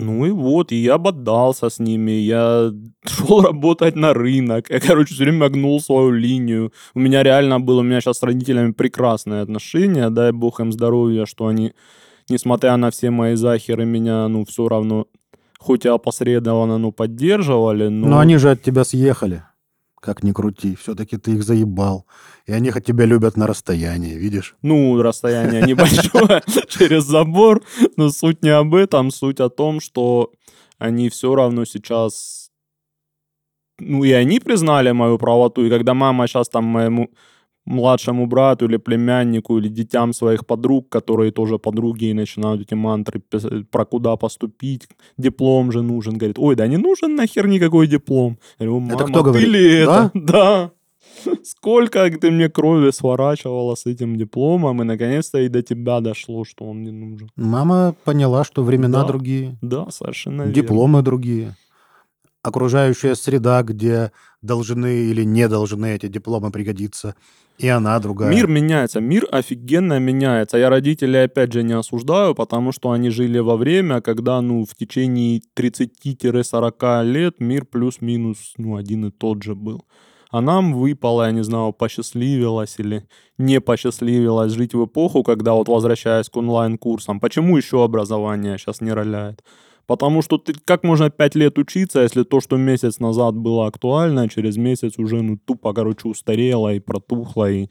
[0.05, 2.73] Ну и вот, и я бодался с ними, я
[3.05, 6.73] шел работать на рынок, я, короче, все время гнул свою линию.
[6.95, 11.27] У меня реально было, у меня сейчас с родителями прекрасные отношения, дай бог им здоровья,
[11.27, 11.73] что они,
[12.29, 15.07] несмотря на все мои захеры, меня, ну, все равно,
[15.59, 18.09] хоть и опосредованно, ну, поддерживали, но...
[18.09, 19.43] Но они же от тебя съехали.
[20.01, 22.07] Как ни крути, все-таки ты их заебал.
[22.47, 24.57] И они хоть тебя любят на расстоянии, видишь?
[24.63, 27.63] Ну, расстояние небольшое через забор,
[27.97, 30.33] но суть не об этом, суть о том, что
[30.79, 32.51] они все равно сейчас...
[33.81, 37.11] Ну, и они признали мою правоту, и когда мама сейчас там моему
[37.69, 43.21] младшему брату или племяннику или детям своих подруг, которые тоже подруги и начинают эти мантры
[43.31, 48.39] пис- про куда поступить, диплом же нужен, говорит, ой, да не нужен нахер никакой диплом.
[48.59, 49.49] Я говорю, мама, кто ты говорит?
[49.49, 50.11] ли это?
[50.15, 50.71] Да?
[51.25, 51.35] Да.
[51.43, 56.65] Сколько ты мне крови сворачивала с этим дипломом, и наконец-то и до тебя дошло, что
[56.65, 57.29] он не нужен.
[57.37, 59.09] Мама поняла, что времена Да.
[59.09, 60.55] другие, Да, совершенно верно.
[60.55, 61.57] дипломы другие,
[62.49, 67.15] окружающая среда, где должны или не должны эти дипломы пригодиться,
[67.59, 68.31] и она другая.
[68.31, 70.59] Мир меняется, мир офигенно меняется.
[70.59, 74.75] Я родителей, опять же, не осуждаю, потому что они жили во время, когда, ну, в
[74.77, 79.85] течение 30-40 лет мир плюс-минус, ну, один и тот же был.
[80.31, 83.09] А нам выпало, я не знаю, посчастливилось или
[83.39, 88.93] не посчастливилось жить в эпоху, когда вот возвращаясь к онлайн-курсам, почему еще образование сейчас не
[88.93, 89.43] роляет?
[89.89, 94.29] Потому что ты, как можно 5 лет учиться, если то, что месяц назад было актуально,
[94.29, 97.69] через месяц уже ну, тупо, короче, устарело и протухло, и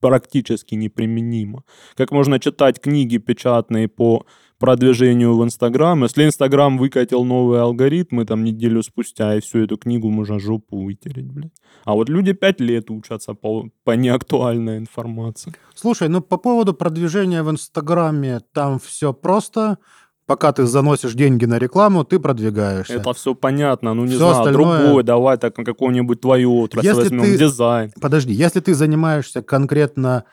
[0.00, 1.62] практически неприменимо.
[1.96, 4.26] Как можно читать книги печатные по
[4.58, 10.10] продвижению в Инстаграм, если Инстаграм выкатил новые алгоритмы там неделю спустя, и всю эту книгу
[10.10, 11.52] можно жопу вытереть, блядь.
[11.84, 15.54] А вот люди 5 лет учатся по, по неактуальной информации.
[15.74, 19.78] Слушай, ну по поводу продвижения в Инстаграме, там все просто.
[20.26, 22.94] Пока ты заносишь деньги на рекламу, ты продвигаешься.
[22.94, 26.86] Это все понятно, ну не Всё знаю, остальное- другой, давай так на какую-нибудь твою отрасль
[26.86, 27.92] Если возьмем, ты- дизайн.
[28.00, 30.24] Подожди, если ты занимаешься конкретно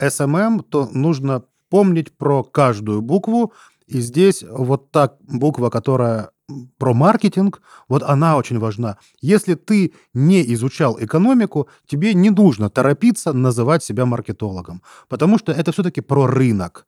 [0.00, 3.52] SMM, то нужно помнить про каждую букву.
[3.86, 6.30] И здесь вот та буква, которая
[6.78, 8.98] про маркетинг, вот она очень важна.
[9.20, 15.70] Если ты не изучал экономику, тебе не нужно торопиться называть себя маркетологом, потому что это
[15.72, 16.86] все-таки про рынок,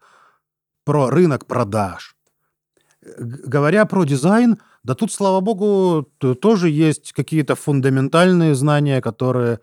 [0.84, 2.16] про рынок продаж.
[3.02, 6.08] Говоря про дизайн, да тут, слава богу,
[6.40, 9.60] тоже есть какие-то фундаментальные знания, которые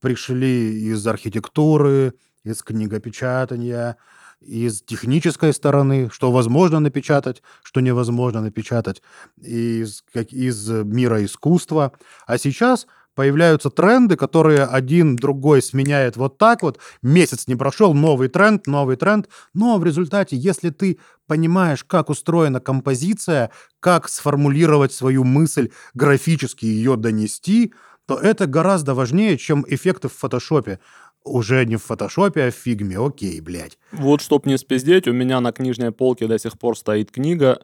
[0.00, 2.14] пришли из архитектуры,
[2.44, 3.96] из книгопечатания,
[4.40, 9.02] из технической стороны, что возможно напечатать, что невозможно напечатать,
[9.40, 11.92] из, как, из мира искусства.
[12.26, 16.78] А сейчас появляются тренды, которые один другой сменяет вот так вот.
[17.02, 19.28] Месяц не прошел, новый тренд, новый тренд.
[19.54, 26.96] Но в результате, если ты понимаешь, как устроена композиция, как сформулировать свою мысль, графически ее
[26.96, 27.72] донести,
[28.06, 30.80] то это гораздо важнее, чем эффекты в фотошопе.
[31.24, 32.98] Уже не в фотошопе, а в фигме.
[32.98, 33.78] Окей, блядь.
[33.92, 37.60] Вот, чтоб не спиздеть, у меня на книжной полке до сих пор стоит книга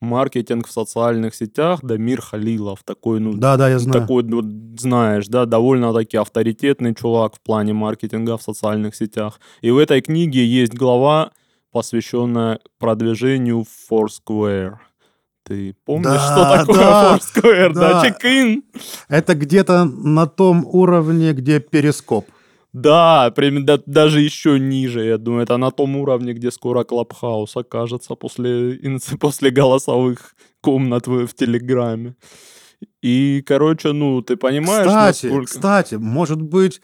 [0.00, 2.80] «Маркетинг в социальных сетях» Дамир Халилов.
[2.84, 4.02] Такой, ну, Да-да, я знаю.
[4.02, 4.44] такой, вот,
[4.78, 9.40] знаешь, да, довольно-таки авторитетный чувак в плане маркетинга в социальных сетях.
[9.62, 11.30] И в этой книге есть глава,
[11.72, 14.74] посвященная продвижению в Foursquare.
[15.44, 17.72] Ты помнишь, Да, что такое да, Foursquare?
[17.72, 18.02] Да, да.
[18.08, 18.64] чек-ин.
[19.08, 22.26] Это где-то на том уровне, где перископ.
[22.76, 23.32] Да,
[23.86, 25.44] даже еще ниже, я думаю.
[25.44, 28.78] Это на том уровне, где скоро Клабхаус окажется после,
[29.20, 32.16] после голосовых комнат в, в Телеграме.
[33.00, 35.46] И, короче, ну, ты понимаешь, Кстати, насколько...
[35.46, 36.82] кстати, может быть,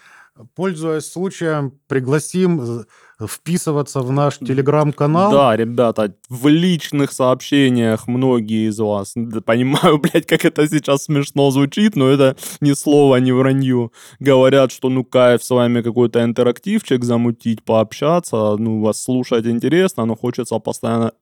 [0.54, 2.84] пользуясь случаем, пригласим э,
[3.26, 5.32] вписываться в наш телеграм-канал.
[5.32, 11.50] Да, ребята, в личных сообщениях многие из вас, да, понимаю, блядь, как это сейчас смешно
[11.50, 17.04] звучит, но это ни слова, не вранье, говорят, что ну кайф с вами какой-то интерактивчик
[17.04, 21.12] замутить, пообщаться, ну вас слушать интересно, но хочется постоянно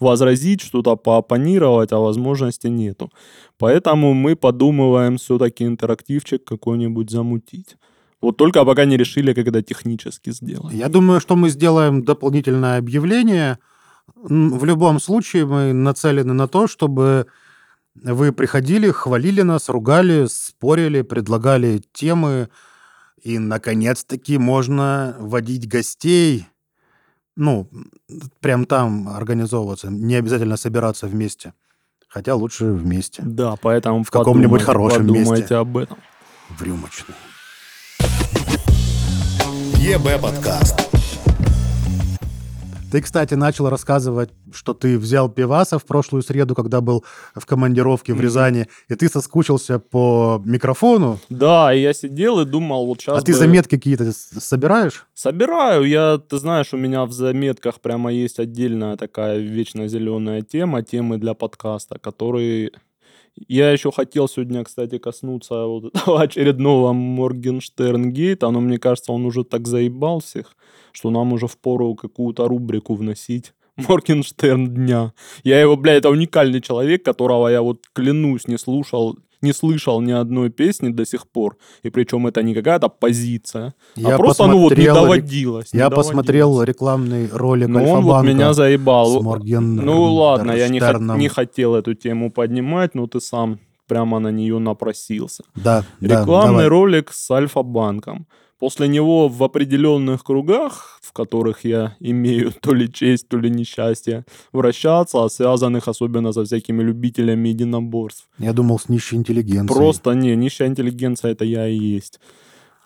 [0.00, 3.10] возразить, что-то поопонировать, а возможности нету.
[3.58, 7.76] Поэтому мы подумываем все-таки интерактивчик какой-нибудь замутить.
[8.22, 10.72] Вот только пока не решили, когда технически сделать.
[10.74, 13.58] Я думаю, что мы сделаем дополнительное объявление.
[14.14, 17.26] В любом случае мы нацелены на то, чтобы
[17.94, 22.48] вы приходили, хвалили нас, ругали, спорили, предлагали темы.
[23.22, 26.46] И, наконец-таки, можно водить гостей.
[27.36, 27.68] Ну,
[28.40, 29.88] прям там организовываться.
[29.90, 31.52] Не обязательно собираться вместе.
[32.08, 33.22] Хотя лучше вместе.
[33.26, 35.54] Да, поэтому В каком-нибудь подумайте- хорошем подумайте месте.
[35.56, 35.98] об этом.
[36.48, 37.14] В рюмочной.
[39.86, 40.74] ЕБ подкаст.
[42.90, 47.04] Ты, кстати, начал рассказывать, что ты взял пиваса в прошлую среду, когда был
[47.36, 48.20] в командировке в.
[48.20, 51.20] Рязани, и ты соскучился по микрофону.
[51.28, 55.06] Да, и я сидел и думал, вот сейчас а ты заметки какие-то собираешь?
[55.14, 60.82] Собираю, я, ты знаешь, у меня в заметках прямо есть отдельная такая вечно зеленая тема,
[60.82, 62.72] темы для подкаста, которые...
[63.48, 69.44] Я еще хотел сегодня, кстати, коснуться вот этого очередного Моргенштерн-гейта, но мне кажется, он уже
[69.44, 70.56] так заебал всех,
[70.92, 73.52] что нам уже впору какую-то рубрику вносить.
[73.76, 75.12] Моргенштерн дня.
[75.44, 80.12] Я его, бля, это уникальный человек, которого я вот клянусь не слушал, не слышал ни
[80.12, 81.56] одной песни до сих пор.
[81.82, 85.72] И причем это не какая-то позиция, а просто, ну вот, не доводилось.
[85.72, 86.06] не Я доводилось.
[86.08, 89.22] посмотрел рекламный ролик Ну, он вот меня заебал.
[89.22, 94.18] Морген Ну ладно, я не, хот- не хотел эту тему поднимать, но ты сам прямо
[94.18, 95.44] на нее напросился.
[95.54, 96.68] Да, да, Рекламный давай.
[96.68, 98.26] ролик с Альфа-банком.
[98.58, 104.24] После него в определенных кругах, в которых я имею то ли честь, то ли несчастье
[104.52, 108.28] вращаться, а связанных особенно со всякими любителями единоборств.
[108.38, 109.68] Я думал, с нищей интеллигенцией.
[109.68, 112.18] Просто не, нищая интеллигенция это я и есть.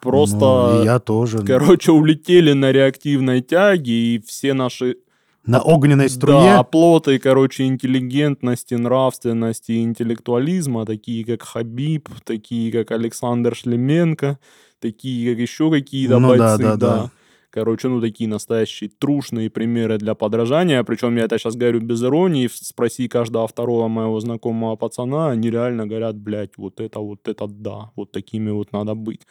[0.02, 1.38] Просто, Ну, и я тоже.
[1.38, 4.96] короче, улетели на реактивной тяге, и все наши
[5.44, 6.40] На огненной струе.
[6.40, 14.38] да, оплоты, короче, интеллигентности, нравственности интеллектуализма, такие как Хабиб, такие как Александр Шлеменко,
[14.80, 17.10] такие как еще какие-то Ну да, бойцы, да, да.
[17.50, 20.84] Короче, ну такие настоящие трушные примеры для подражания.
[20.84, 22.48] Причем я это сейчас говорю без иронии.
[22.52, 27.90] Спроси каждого второго моего знакомого пацана, они реально говорят, блядь, вот это, вот это да,
[27.96, 29.26] вот такими вот надо быть.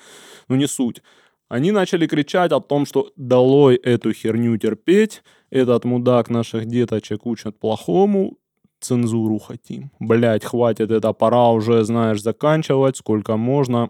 [0.49, 1.01] Ну не суть.
[1.47, 7.59] Они начали кричать о том, что долой эту херню терпеть, этот мудак наших деточек учат
[7.59, 8.37] плохому,
[8.79, 9.91] цензуру хотим.
[9.99, 13.89] Блять, хватит, это пора уже, знаешь, заканчивать, сколько можно,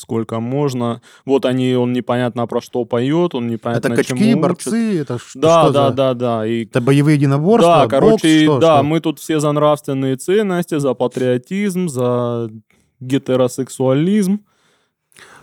[0.00, 1.00] сколько можно.
[1.24, 4.40] Вот они, он непонятно про что поет, он непонятно это качки, учит.
[4.40, 6.46] борцы, это ш- Да, что да, за- да, да.
[6.46, 8.82] И Это боевые единоборства, да, бокс, короче, что, да, что?
[8.82, 12.50] мы тут все за нравственные ценности, за патриотизм, за
[13.00, 14.40] гетеросексуализм.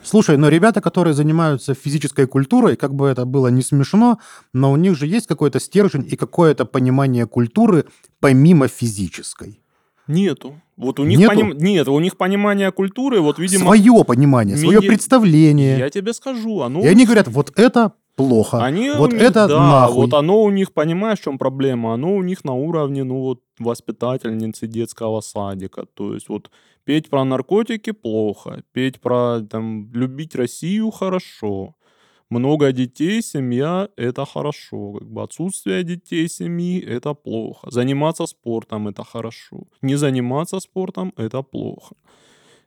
[0.04, 4.20] Слушай, но ребята, которые занимаются физической культурой, как бы это было не смешно,
[4.54, 7.86] но у них же есть какой-то стержень и какое-то понимание культуры
[8.21, 9.60] помимо физической.
[10.08, 10.60] Нету.
[10.78, 11.32] Вот у них Нету?
[11.32, 13.66] поним- нет, у них понимание культуры, вот видимо.
[13.66, 15.78] свое понимание, свое мини- представление.
[15.80, 16.82] Я тебе скажу, оно.
[16.82, 19.96] И они говорят, вот это плохо, Они вот них- это да, нахуй.
[19.96, 21.94] Вот оно у них, понимаешь, в чем проблема?
[21.94, 25.86] Оно у них на уровне, ну вот, воспитательницы детского садика.
[25.94, 26.50] То есть вот
[26.84, 31.74] петь про наркотики плохо, петь про там любить Россию хорошо.
[32.30, 34.94] Много детей, семья– это хорошо.
[34.94, 37.71] Как бы отсутствие детей, семьи– это плохо.
[37.71, 39.58] Заниматься спортом– это хорошо.
[39.82, 41.96] Не заниматься спортом– это плохо.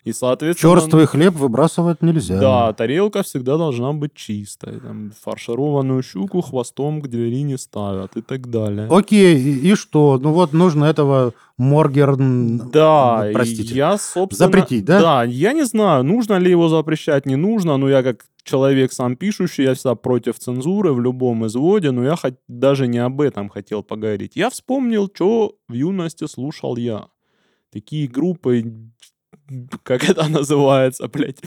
[0.05, 0.75] И, соответственно...
[0.75, 2.41] Черствый хлеб выбрасывать нельзя.
[2.41, 4.81] Да, тарелка всегда должна быть чистой.
[4.81, 8.89] Там, фаршированную щуку хвостом к двери не ставят и так далее.
[8.91, 10.19] Окей, и, и что?
[10.21, 12.71] Ну вот нужно этого Моргерн...
[12.71, 13.75] Да, простите.
[13.75, 14.47] я, собственно...
[14.47, 15.01] Запретить, да?
[15.01, 19.17] Да, я не знаю, нужно ли его запрещать, не нужно, но я как человек сам
[19.17, 23.49] пишущий, я всегда против цензуры в любом изводе, но я хоть даже не об этом
[23.49, 24.33] хотел поговорить.
[24.35, 27.09] Я вспомнил, что в юности слушал я.
[27.71, 28.65] Такие группы,
[29.83, 31.39] как это называется, блядь,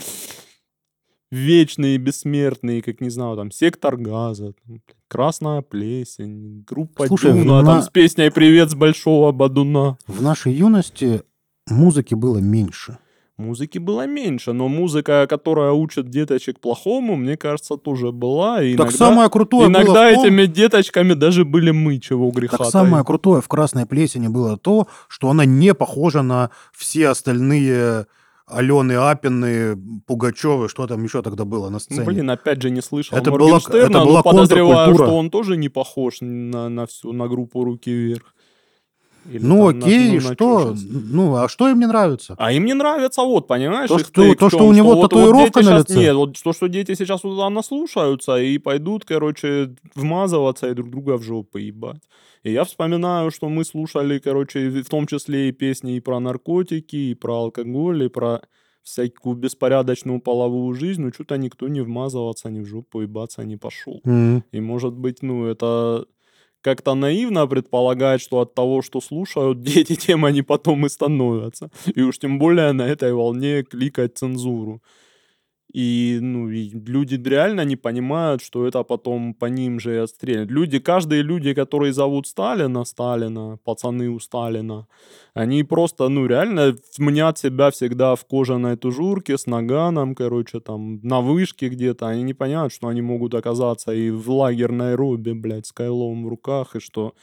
[1.30, 7.66] вечные, бессмертные, как не знаю, там, Сектор Газа, там, Красная Плесень, группа Слушай, Дюна, на-
[7.66, 9.98] там, с песней «Привет с Большого Бадуна».
[10.06, 11.22] В нашей юности
[11.68, 12.98] музыки было меньше.
[13.36, 18.62] Музыки было меньше, но музыка, которая учит деточек плохому, мне кажется, тоже была.
[18.62, 22.30] И Так иногда, самое крутое иногда было в том- этими деточками даже были мы, чего
[22.30, 27.08] греха Так самое крутое в «Красной плесени» было то, что она не похожа на все
[27.08, 28.06] остальные
[28.46, 29.76] Алены Апины,
[30.06, 32.00] Пугачевы, что там еще тогда было на сцене.
[32.00, 35.06] Ну, блин, опять же не слышал Это была- Моргенштерна, это но была подозреваю, контркультура.
[35.08, 38.34] что он тоже не похож на, на всю, на группу «Руки вверх».
[39.30, 40.74] Или ну там на- окей, ну, что?
[40.90, 42.34] Ну, а что им не нравится?
[42.38, 43.88] А им не нравится, вот, понимаешь?
[43.88, 45.98] То, что- в то, что у него вот- вот татуировка дети на лице?
[45.98, 51.16] Нет, вот то, что дети сейчас туда наслушаются и пойдут, короче, вмазываться и друг друга
[51.16, 52.02] в жопу ебать.
[52.42, 56.96] И я вспоминаю, что мы слушали, короче, в том числе и песни и про наркотики,
[56.96, 58.40] и про алкоголь, и про
[58.82, 64.02] всякую беспорядочную половую жизнь, но что-то никто не вмазываться, ни в жопу ебаться не пошел.
[64.04, 64.44] М.
[64.52, 66.04] И может быть, ну, это
[66.64, 71.70] как-то наивно предполагать, что от того, что слушают дети, тем они потом и становятся.
[71.94, 74.80] И уж тем более на этой волне кликать цензуру.
[75.74, 80.48] И, ну, и люди реально не понимают, что это потом по ним же и отстрелят.
[80.48, 84.86] Люди, каждые люди, которые зовут Сталина, Сталина, пацаны у Сталина,
[85.34, 91.20] они просто, ну, реально мнят себя всегда в кожаной тужурке с наганом, короче, там, на
[91.20, 92.06] вышке где-то.
[92.06, 96.28] Они не понимают, что они могут оказаться и в лагерной робе, блядь, с кайлом в
[96.28, 97.14] руках, и что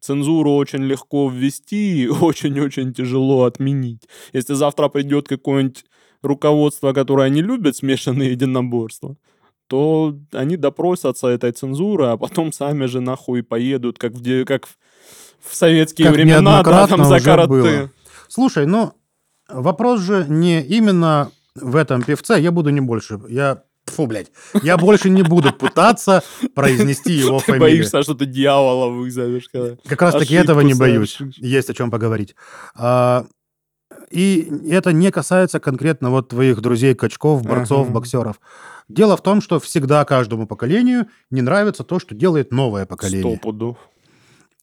[0.00, 4.06] цензуру очень легко ввести и очень-очень тяжело отменить.
[4.34, 5.84] Если завтра придет какое-нибудь
[6.26, 9.16] руководство, которое не любит смешанные единоборства,
[9.68, 14.76] то они допросятся этой цензуры, а потом сами же нахуй поедут, как в, как в-
[15.50, 17.48] в советские Как времена, да, там за уже карате.
[17.48, 17.90] было.
[18.28, 18.92] Слушай, ну,
[19.48, 22.40] вопрос же не именно в этом певце.
[22.40, 23.20] Я буду не больше.
[23.28, 24.32] Я Фу, блядь.
[24.64, 26.24] Я больше не буду пытаться
[26.56, 27.60] произнести его Ты фамилию.
[27.60, 29.76] боишься, что ты дьявола вызовешь, когда...
[29.88, 31.18] Как раз таки этого не боюсь.
[31.36, 32.34] Есть о чем поговорить.
[32.74, 33.26] А,
[34.10, 37.94] И это не касается конкретно вот твоих друзей, качков, борцов, Ага.
[37.94, 38.40] боксеров.
[38.88, 43.36] Дело в том, что всегда каждому поколению не нравится то, что делает новое поколение.
[43.36, 43.78] Сто пудов.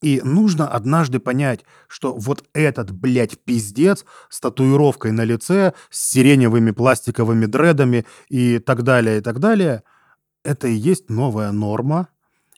[0.01, 6.71] И нужно однажды понять, что вот этот, блядь, пиздец с татуировкой на лице, с сиреневыми
[6.71, 9.83] пластиковыми дредами и так далее, и так далее,
[10.43, 12.09] это и есть новая норма,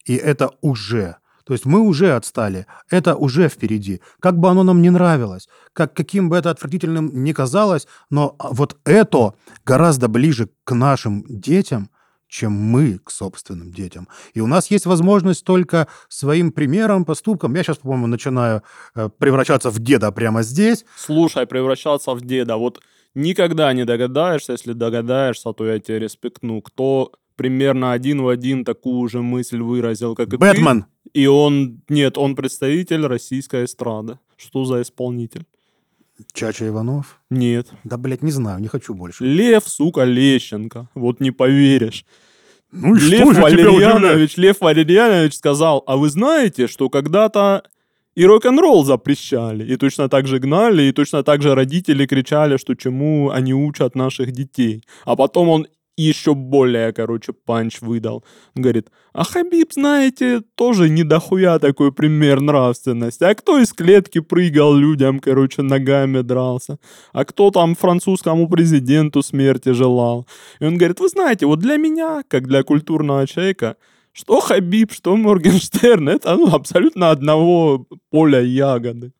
[0.05, 1.17] и это уже.
[1.45, 4.01] То есть мы уже отстали, это уже впереди.
[4.19, 8.77] Как бы оно нам не нравилось, как, каким бы это отвратительным ни казалось, но вот
[8.83, 9.33] это
[9.63, 11.89] гораздо ближе к нашим детям,
[12.27, 14.07] чем мы к собственным детям.
[14.33, 17.55] И у нас есть возможность только своим примером, поступком.
[17.55, 18.63] Я сейчас, по-моему, начинаю
[18.95, 20.85] э, превращаться в деда прямо здесь.
[20.97, 22.57] Слушай, превращаться в деда.
[22.57, 22.81] Вот
[23.13, 26.61] никогда не догадаешься, если догадаешься, то я тебе респектну.
[26.61, 30.37] Кто примерно один в один такую же мысль выразил, как и ты.
[30.37, 30.85] Бэтмен.
[31.15, 34.19] И он, нет, он представитель российской эстрады.
[34.35, 35.45] Что за исполнитель?
[36.33, 37.21] Чача Иванов.
[37.29, 37.67] Нет.
[37.85, 39.23] Да, блядь, не знаю, не хочу больше.
[39.23, 40.89] Лев, сука, Лещенко.
[40.93, 42.05] Вот не поверишь.
[42.73, 47.63] Ну Лев Валерьянович, Лев Валерьянович сказал, а вы знаете, что когда-то
[48.15, 52.75] и рок-н-ролл запрещали, и точно так же гнали, и точно так же родители кричали, что
[52.75, 54.83] чему они учат наших детей.
[55.05, 55.67] А потом он
[55.97, 58.23] еще более, короче, панч выдал.
[58.55, 63.23] Он говорит, а Хабиб, знаете, тоже не дохуя такой пример нравственности.
[63.23, 66.77] А кто из клетки прыгал людям, короче, ногами дрался?
[67.13, 70.27] А кто там французскому президенту смерти желал?
[70.59, 73.77] И он говорит, вы знаете, вот для меня, как для культурного человека,
[74.11, 79.11] что Хабиб, что Моргенштерн, это ну, абсолютно одного поля ягоды.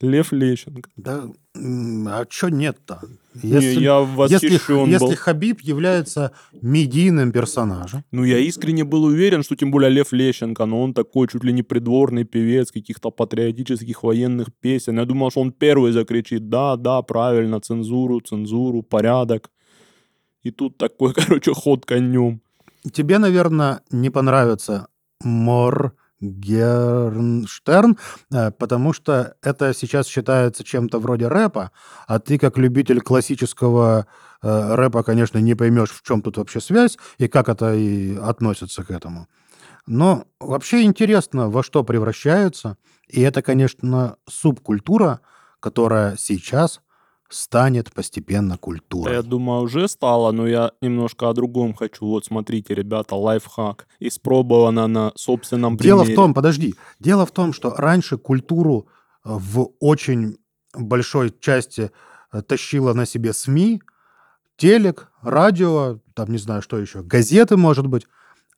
[0.00, 0.90] Лев Лещенко.
[0.96, 1.24] Да,
[1.54, 3.00] а что нет-то?
[3.42, 5.16] Не, Если, я если, восхищен если был.
[5.16, 6.32] Хабиб является
[6.62, 11.28] медийным персонажем, Ну, я искренне был уверен, что тем более Лев Лещенко, но он такой
[11.28, 14.98] чуть ли не придворный певец каких-то патриотических военных песен.
[14.98, 19.50] Я думал, что он первый закричит, да, да, правильно, цензуру, цензуру, порядок.
[20.42, 22.40] И тут такой, короче, ход конем.
[22.92, 24.88] тебе, наверное, не понравится
[25.22, 26.05] Моргенштерн,
[28.32, 31.72] э, потому что это сейчас считается чем-то вроде рэпа,
[32.06, 34.06] а ты, как любитель классического
[34.42, 38.82] э, рэпа, конечно, не поймешь, в чем тут вообще связь и как это и относится
[38.82, 39.28] к этому.
[39.86, 42.76] Но вообще интересно, во что превращаются.
[43.08, 45.20] И это, конечно, субкультура,
[45.60, 46.80] которая сейчас
[47.28, 49.14] станет постепенно культурой.
[49.14, 52.06] Я думаю, уже стало, но я немножко о другом хочу.
[52.06, 53.86] Вот смотрите, ребята, лайфхак.
[54.00, 56.14] Испробовано на собственном Дело примере.
[56.14, 58.86] в том, подожди, дело в том, что раньше культуру
[59.24, 60.36] э, в очень
[60.74, 61.90] большой части
[62.32, 63.82] э, тащила на себе СМИ,
[64.56, 68.06] телек, радио, там не знаю, что еще, газеты, может быть.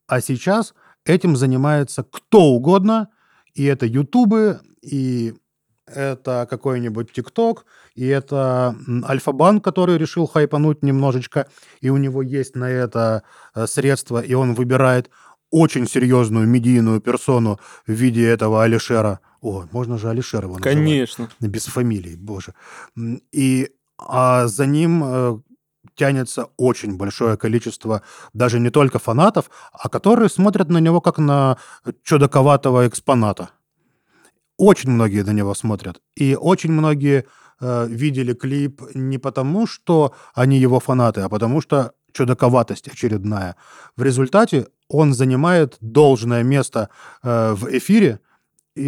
[0.06, 3.08] А сейчас этим занимается кто угодно,
[3.54, 5.34] и это ютубы, и
[5.94, 8.74] это какой-нибудь ТикТок, и это
[9.08, 11.46] Альфа-банк, который решил хайпануть немножечко,
[11.80, 13.22] и у него есть на это
[13.54, 15.10] э, средства, и он выбирает
[15.50, 19.20] очень серьезную медийную персону в виде этого Алишера.
[19.40, 20.76] О, можно же Алишер его называть.
[20.76, 21.30] Конечно.
[21.40, 22.54] Без фамилии, боже.
[23.32, 25.38] И а за ним э,
[25.96, 31.58] тянется очень большое количество даже не только фанатов, а которые смотрят на него как на
[32.04, 33.50] чудаковатого экспоната.
[34.58, 36.00] Очень многие на него смотрят.
[36.16, 37.24] И очень многие
[37.60, 43.54] э, видели клип не потому, что они его фанаты, а потому что чудаковатость очередная.
[43.96, 46.88] В результате он занимает должное место
[47.22, 48.20] э, в эфире,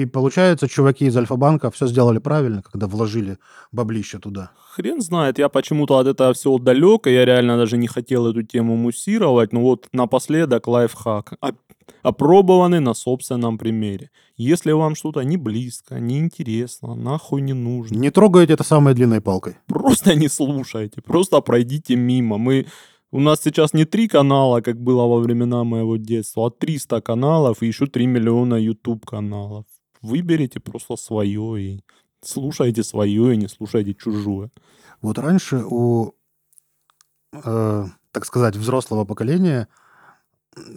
[0.02, 3.36] и получается, чуваки из Альфа-банка все сделали правильно, когда вложили
[3.72, 4.50] баблище туда.
[4.74, 8.42] Хрен знает, я почему-то от этого всего далек, и я реально даже не хотел эту
[8.42, 11.34] тему муссировать, но вот напоследок лайфхак.
[11.40, 11.56] Оп-
[12.02, 14.10] Опробованный на собственном примере.
[14.36, 19.20] Если вам что-то не близко, не интересно, нахуй не нужно, Не трогайте это самой длинной
[19.20, 19.56] палкой.
[19.66, 22.38] просто не слушайте, просто пройдите мимо.
[22.38, 22.66] Мы
[23.12, 27.62] у нас сейчас не три канала, как было во времена моего детства, а 300 каналов
[27.62, 29.64] и еще 3 миллиона YouTube каналов.
[30.02, 31.84] Выберите просто свое и
[32.24, 34.50] слушайте свое и не слушайте чужое.
[35.02, 36.14] Вот раньше у,
[37.32, 39.68] э, так сказать, взрослого поколения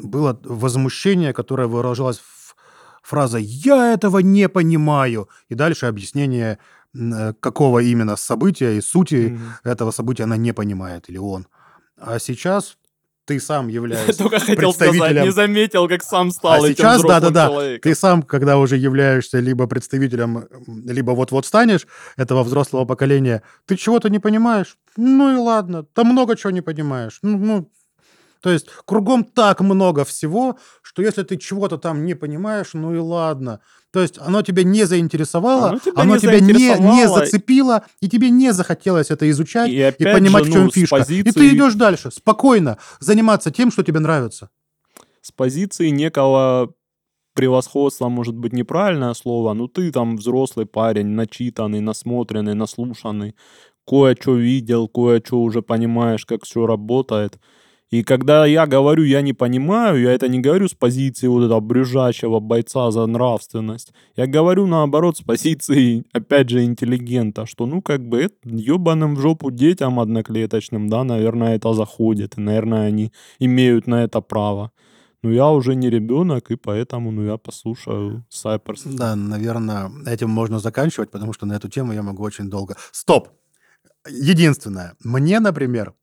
[0.04, 2.56] было возмущение, которое выражалось в
[3.04, 6.60] фразой «я этого не понимаю», и дальше объяснение,
[6.96, 9.54] э, какого именно события и сути Мгм.
[9.64, 11.48] этого события она не понимает, или он.
[11.98, 12.78] А сейчас
[13.26, 17.78] ты сам являешься Только хотел сказать, не заметил, как сам А стал этим сейчас, да-да-да,
[17.82, 20.48] ты сам, когда уже являешься либо представителем,
[20.86, 24.78] либо вот-вот станешь этого взрослого поколения, ты чего-то не понимаешь?
[24.98, 27.20] Ну и ладно, там много чего не понимаешь.
[27.22, 27.72] Ну, ну,
[28.44, 32.98] то есть кругом так много всего, что если ты чего-то там не понимаешь, ну и
[32.98, 33.62] ладно.
[33.92, 38.10] То есть оно тебя не заинтересовало, Оно тебя оно не тебя не, не зацепило, и
[38.10, 40.98] тебе не захотелось это изучать И и, понимать, же, в чем ну, фишка.
[40.98, 44.50] И позиции- ты идешь дальше, спокойно, заниматься тем, что тебе нравится.
[45.22, 46.74] С позиции некого
[47.36, 53.36] превосходства, может быть, неправильное слово, но ты там взрослый парень, начитанный, насмотренный, наслушанный,
[53.88, 57.40] кое-что видел, кое-что уже понимаешь, как все работает.
[57.94, 61.60] И когда я говорю, я не понимаю, я это не говорю с позиции вот этого
[61.60, 63.94] брюжащего бойца за нравственность.
[64.16, 69.52] Я говорю, наоборот, с позиции, опять же, интеллигента, что, ну, как бы, ебаным в жопу
[69.52, 74.72] детям одноклеточным, да, наверное, это заходит, и, наверное, они имеют на это право.
[75.22, 78.86] Но я уже не ребенок, и поэтому, ну, я послушаю Сайперс.
[78.86, 82.76] Да, наверное, этим можно заканчивать, потому что на эту тему я могу очень долго.
[82.92, 83.28] Стоп!
[84.10, 85.94] Единственное, мне, например,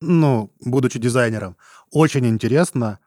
[0.00, 1.56] ну, будучи дизайнером,
[1.90, 2.98] очень интересно,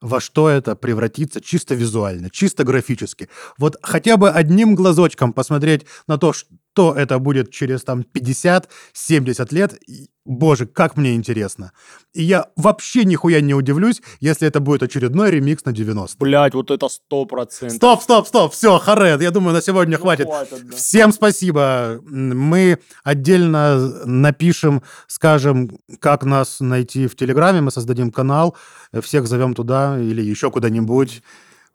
[0.00, 3.28] во что это превратится чисто визуально, чисто графически.
[3.58, 6.32] Вот хотя бы одним глазочком посмотреть на то,
[6.78, 9.80] что это будет через там 50-70 лет,
[10.24, 11.72] боже, как мне интересно.
[12.14, 16.70] И я вообще нихуя не удивлюсь, если это будет очередной ремикс на 90 Блять, вот
[16.70, 17.76] это сто процентов.
[17.78, 20.26] Стоп, стоп, стоп, все, Харед, я думаю, на сегодня Ну, хватит.
[20.26, 20.76] хватит, да.
[20.76, 22.00] Всем спасибо.
[22.04, 27.60] Мы отдельно напишем, скажем, как нас найти в Телеграме.
[27.60, 28.56] Мы создадим канал,
[29.02, 31.24] всех зовем туда или еще куда-нибудь.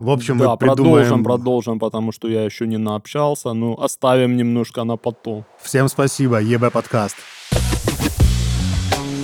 [0.03, 0.83] В общем, да, мы придумаем.
[0.83, 3.53] продолжим, продолжим, потому что я еще не наобщался.
[3.53, 5.45] Ну, оставим немножко на потом.
[5.61, 7.15] Всем спасибо, ЕБ подкаст.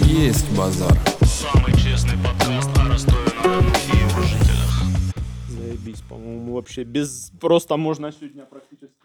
[0.04, 0.98] Есть базар.
[1.22, 4.84] Самый честный подкаст о Ростове-на-Дону и его жителях.
[5.50, 7.34] Заебись, по-моему, вообще без...
[7.42, 8.99] Просто можно сегодня практически